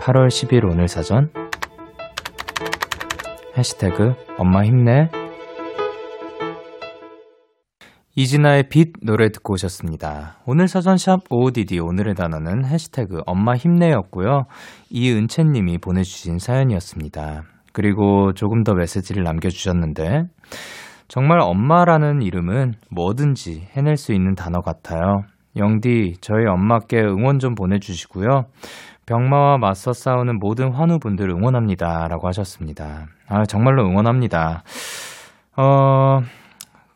8월 0.00 0.28
10일 0.28 0.64
오늘 0.64 0.88
사전 0.88 1.30
해시태그 3.54 4.14
엄마 4.38 4.64
힘내 4.64 5.10
이진아의 8.18 8.64
빛 8.68 8.94
노래 9.00 9.28
듣고 9.28 9.52
오셨습니다. 9.52 10.38
오늘 10.44 10.66
사전샵 10.66 11.20
OODD 11.30 11.78
오늘의 11.78 12.16
단어는 12.16 12.64
해시태그 12.64 13.20
엄마 13.26 13.54
힘내였고요. 13.54 14.42
이은채님이 14.90 15.78
보내주신 15.78 16.38
사연이었습니다. 16.38 17.44
그리고 17.72 18.32
조금 18.32 18.64
더 18.64 18.74
메시지를 18.74 19.22
남겨주셨는데 19.22 20.24
정말 21.06 21.38
엄마라는 21.38 22.22
이름은 22.22 22.72
뭐든지 22.90 23.68
해낼 23.76 23.96
수 23.96 24.12
있는 24.12 24.34
단어 24.34 24.62
같아요. 24.62 25.22
영디, 25.56 26.14
저희 26.20 26.44
엄마께 26.44 27.00
응원 27.00 27.38
좀 27.38 27.54
보내주시고요. 27.54 28.46
병마와 29.06 29.58
맞서 29.58 29.92
싸우는 29.92 30.40
모든 30.40 30.72
환우분들 30.72 31.30
응원합니다. 31.30 32.08
라고 32.08 32.26
하셨습니다. 32.26 33.06
아, 33.28 33.44
정말로 33.44 33.84
응원합니다. 33.84 34.64
어, 35.56 36.18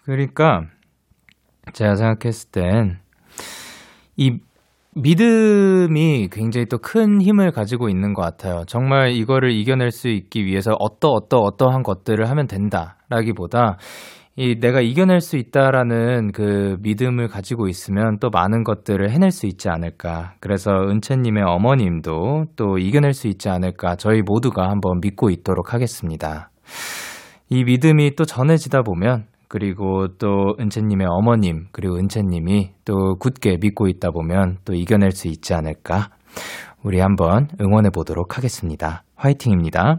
그러니까, 0.04 0.62
제가 1.72 1.94
생각했을 1.96 2.50
땐, 2.50 2.98
이 4.16 4.38
믿음이 4.94 6.28
굉장히 6.30 6.66
또 6.66 6.76
큰 6.78 7.22
힘을 7.22 7.50
가지고 7.50 7.88
있는 7.88 8.12
것 8.12 8.22
같아요. 8.22 8.64
정말 8.66 9.12
이거를 9.12 9.50
이겨낼 9.52 9.90
수 9.90 10.08
있기 10.08 10.44
위해서 10.44 10.72
어떠, 10.78 11.08
어떠, 11.08 11.38
어떠한 11.38 11.82
것들을 11.82 12.28
하면 12.28 12.46
된다. 12.46 12.98
라기보다, 13.08 13.78
이 14.36 14.58
내가 14.60 14.80
이겨낼 14.80 15.20
수 15.20 15.36
있다라는 15.36 16.32
그 16.32 16.76
믿음을 16.80 17.28
가지고 17.28 17.68
있으면 17.68 18.18
또 18.18 18.30
많은 18.30 18.64
것들을 18.64 19.10
해낼 19.10 19.30
수 19.30 19.46
있지 19.46 19.68
않을까. 19.68 20.34
그래서 20.40 20.70
은채님의 20.72 21.42
어머님도 21.46 22.44
또 22.56 22.78
이겨낼 22.78 23.12
수 23.12 23.28
있지 23.28 23.50
않을까. 23.50 23.96
저희 23.96 24.22
모두가 24.22 24.70
한번 24.70 25.00
믿고 25.02 25.28
있도록 25.28 25.74
하겠습니다. 25.74 26.50
이 27.50 27.64
믿음이 27.64 28.14
또 28.16 28.24
전해지다 28.24 28.82
보면 28.82 29.26
그리고 29.52 30.08
또 30.16 30.56
은채님의 30.58 31.06
어머님 31.10 31.66
그리고 31.72 31.96
은채님이 31.96 32.70
또 32.86 33.16
굳게 33.16 33.58
믿고 33.60 33.86
있다 33.86 34.10
보면 34.10 34.56
또 34.64 34.72
이겨낼 34.72 35.10
수 35.10 35.28
있지 35.28 35.52
않을까. 35.52 36.08
우리 36.82 37.00
한번 37.00 37.48
응원해 37.60 37.90
보도록 37.90 38.38
하겠습니다. 38.38 39.04
화이팅입니다. 39.14 39.96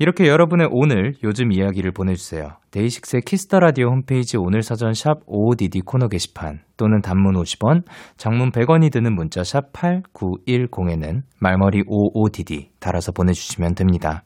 이렇게 0.00 0.26
여러분의 0.26 0.66
오늘 0.72 1.14
요즘 1.22 1.52
이야기를 1.52 1.92
보내주세요. 1.92 2.48
DAY6의 2.72 3.22
Kiss 3.22 3.44
the 3.44 3.60
Radio 3.60 3.90
홈페이지 3.90 4.36
오늘 4.36 4.64
사전 4.64 4.92
샵 4.92 5.24
55DD 5.24 5.84
코너 5.84 6.08
게시판 6.08 6.58
또는 6.76 7.00
단문 7.00 7.34
50원, 7.34 7.84
장문 8.16 8.50
100원이 8.50 8.90
드는 8.90 9.14
문자 9.14 9.44
샵 9.44 9.72
8910에는 9.72 11.22
말머리 11.38 11.84
55DD 11.84 12.70
달아서 12.80 13.12
보내주시면 13.12 13.76
됩니다. 13.76 14.24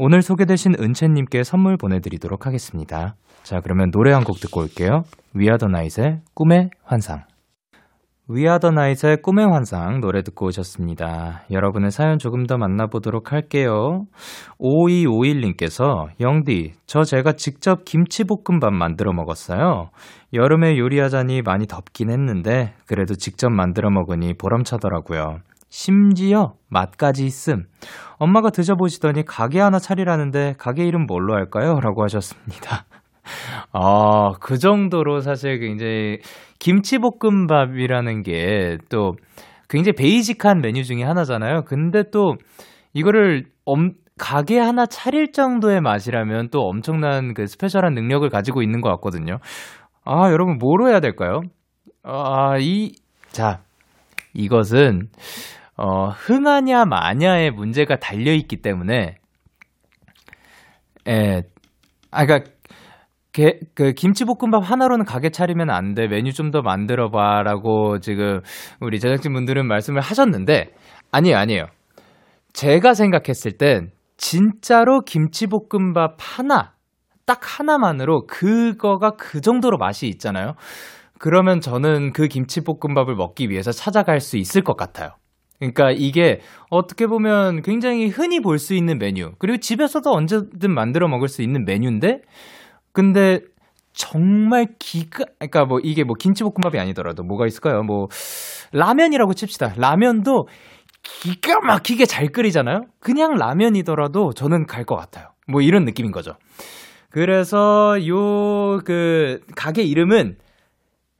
오늘 0.00 0.22
소개되신 0.22 0.74
은채님께 0.80 1.44
선물 1.44 1.76
보내드리도록 1.76 2.46
하겠습니다. 2.46 3.14
자, 3.48 3.60
그러면 3.62 3.90
노래 3.90 4.12
한 4.12 4.24
곡 4.24 4.40
듣고 4.40 4.60
올게요. 4.60 5.04
위아더 5.32 5.68
나잇의 5.68 6.20
꿈의 6.34 6.68
환상. 6.84 7.22
위아더 8.28 8.72
나잇의 8.72 9.22
꿈의 9.22 9.46
환상 9.46 10.00
노래 10.02 10.22
듣고 10.22 10.48
오셨습니다. 10.48 11.44
여러분의 11.50 11.90
사연 11.90 12.18
조금 12.18 12.44
더 12.46 12.58
만나보도록 12.58 13.32
할게요. 13.32 14.04
5251님께서 14.60 16.08
영디, 16.20 16.74
저 16.84 17.04
제가 17.04 17.32
직접 17.32 17.86
김치볶음밥 17.86 18.70
만들어 18.74 19.14
먹었어요. 19.14 19.88
여름에 20.34 20.76
요리하자니 20.76 21.40
많이 21.40 21.66
덥긴 21.66 22.10
했는데 22.10 22.74
그래도 22.86 23.14
직접 23.14 23.48
만들어 23.48 23.88
먹으니 23.88 24.34
보람차더라고요. 24.34 25.38
심지어 25.70 26.52
맛까지 26.68 27.24
있음. 27.24 27.64
엄마가 28.18 28.50
드셔보시더니 28.50 29.24
가게 29.24 29.58
하나 29.60 29.78
차리라는데 29.78 30.56
가게 30.58 30.84
이름 30.84 31.06
뭘로 31.06 31.34
할까요? 31.34 31.80
라고 31.80 32.02
하셨습니다. 32.04 32.84
아, 33.72 34.32
그 34.40 34.58
정도로 34.58 35.20
사실 35.20 35.58
굉장히 35.58 36.18
김치볶음밥이라는 36.58 38.22
게 38.22 38.78
또 38.88 39.12
굉장히 39.68 39.94
베이직한 39.94 40.60
메뉴 40.60 40.82
중에 40.82 41.02
하나잖아요. 41.02 41.62
근데 41.62 42.02
또 42.10 42.34
이거를 42.94 43.44
엄, 43.64 43.92
가게 44.18 44.58
하나 44.58 44.86
차릴 44.86 45.32
정도의 45.32 45.80
맛이라면 45.80 46.48
또 46.50 46.62
엄청난 46.62 47.34
그 47.34 47.46
스페셜한 47.46 47.92
능력을 47.94 48.28
가지고 48.30 48.62
있는 48.62 48.80
것 48.80 48.88
같거든요. 48.92 49.38
아, 50.04 50.30
여러분 50.32 50.58
뭐로 50.58 50.88
해야 50.88 51.00
될까요? 51.00 51.42
아, 52.02 52.56
이, 52.58 52.92
자, 53.30 53.60
이것은, 54.34 55.08
어, 55.76 56.08
흥하냐 56.08 56.86
마냐의 56.86 57.50
문제가 57.50 57.96
달려있기 57.96 58.56
때문에, 58.62 59.16
에, 61.06 61.42
아, 62.10 62.26
그니까, 62.26 62.50
게, 63.38 63.60
그 63.74 63.92
김치볶음밥 63.92 64.68
하나로는 64.68 65.04
가게 65.04 65.30
차리면 65.30 65.70
안 65.70 65.94
돼. 65.94 66.08
메뉴 66.08 66.32
좀 66.32 66.50
더 66.50 66.60
만들어 66.62 67.10
봐라고 67.10 68.00
지금 68.00 68.40
우리 68.80 68.98
제작진 68.98 69.32
분들은 69.32 69.66
말씀을 69.68 70.00
하셨는데 70.00 70.72
아니에요, 71.12 71.36
아니에요. 71.36 71.66
제가 72.52 72.94
생각했을 72.94 73.52
땐 73.52 73.90
진짜로 74.16 75.02
김치볶음밥 75.02 76.16
하나 76.18 76.72
딱 77.26 77.40
하나만으로 77.42 78.26
그거가 78.26 79.10
그 79.12 79.40
정도로 79.40 79.76
맛이 79.78 80.08
있잖아요. 80.08 80.54
그러면 81.20 81.60
저는 81.60 82.12
그 82.12 82.26
김치볶음밥을 82.26 83.14
먹기 83.14 83.50
위해서 83.50 83.70
찾아갈 83.70 84.18
수 84.20 84.36
있을 84.38 84.62
것 84.62 84.76
같아요. 84.76 85.10
그러니까 85.58 85.90
이게 85.92 86.40
어떻게 86.70 87.06
보면 87.06 87.62
굉장히 87.62 88.08
흔히 88.08 88.40
볼 88.40 88.58
수 88.58 88.74
있는 88.74 88.98
메뉴, 88.98 89.32
그리고 89.38 89.58
집에서도 89.58 90.10
언제든 90.10 90.72
만들어 90.72 91.08
먹을 91.08 91.28
수 91.28 91.42
있는 91.42 91.64
메뉴인데, 91.64 92.22
근데 92.98 93.38
정말 93.92 94.66
기가, 94.80 95.24
그러니까 95.38 95.64
뭐 95.66 95.78
이게 95.80 96.02
뭐 96.02 96.16
김치볶음밥이 96.18 96.80
아니더라도 96.80 97.22
뭐가 97.22 97.46
있을까요? 97.46 97.84
뭐 97.84 98.08
라면이라고 98.72 99.34
칩시다. 99.34 99.74
라면도 99.76 100.48
기가 101.04 101.60
막히게 101.60 102.06
잘 102.06 102.26
끓이잖아요? 102.26 102.86
그냥 102.98 103.34
라면이더라도 103.36 104.32
저는 104.32 104.66
갈 104.66 104.84
것 104.84 104.96
같아요. 104.96 105.28
뭐 105.46 105.60
이런 105.62 105.84
느낌인 105.84 106.10
거죠. 106.10 106.32
그래서 107.10 107.96
요 108.08 108.80
그 108.84 109.38
가게 109.54 109.82
이름은 109.84 110.36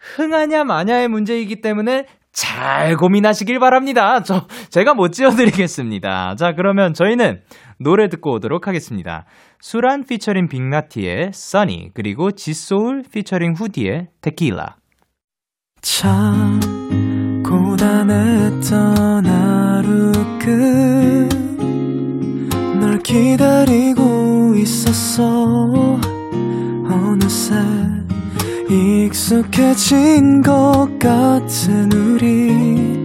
흥하냐 0.00 0.64
마냐의 0.64 1.06
문제이기 1.06 1.60
때문에 1.60 2.06
잘 2.32 2.96
고민하시길 2.96 3.60
바랍니다. 3.60 4.20
저 4.24 4.48
제가 4.70 4.94
못 4.94 5.12
지어드리겠습니다. 5.12 6.34
자 6.36 6.52
그러면 6.56 6.92
저희는 6.92 7.40
노래 7.78 8.08
듣고 8.08 8.34
오도록 8.34 8.66
하겠습니다. 8.66 9.24
수란 9.60 10.04
피처링 10.04 10.48
빅나티의 10.48 11.32
써니 11.32 11.90
그리고 11.94 12.32
지소울 12.32 13.02
피처링 13.12 13.54
후디의 13.54 14.08
테킬라. 14.20 14.76
참 15.80 16.60
고단했던 17.44 19.26
하루 19.26 20.12
끝 20.38 21.38
널 22.88 22.98
기다리고 23.00 24.54
있었어 24.56 25.24
어느새 26.84 27.54
익숙해진 28.70 30.42
것 30.42 30.88
같은 30.98 31.92
우리 31.92 33.04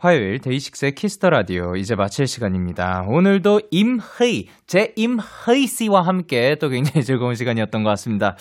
화요일 0.00 0.38
DAY6의 0.38 0.94
Kiss 0.94 1.13
the 1.13 1.28
Radio 1.28 1.74
이제 1.74 1.96
마칠 1.96 2.28
시간입니다. 2.28 3.02
오늘도 3.08 3.62
임헤이 3.72 4.46
제 4.68 4.92
임헤이 4.94 5.66
씨와 5.66 6.02
함께 6.02 6.54
또 6.60 6.68
굉장히 6.68 7.04
즐거운 7.04 7.34
시간이었던 7.34 7.82
것 7.82 7.90
같습니다. 7.90 8.36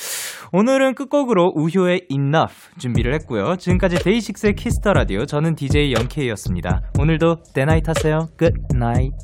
오늘은 0.53 0.93
끝곡으로 0.93 1.53
우효의 1.55 2.05
Enough 2.11 2.77
준비를 2.77 3.15
했고요. 3.15 3.55
지금까지 3.57 4.03
DAY6의 4.03 4.53
Kiss 4.53 4.76
the 4.76 4.93
Radio 4.93 5.25
저는 5.25 5.55
DJ 5.55 5.93
Young 5.93 6.18
K였습니다. 6.18 6.91
오늘도 6.99 7.37
데나잇 7.55 7.89
하세요. 7.89 8.27
Good 8.37 8.59
night. 8.75 9.17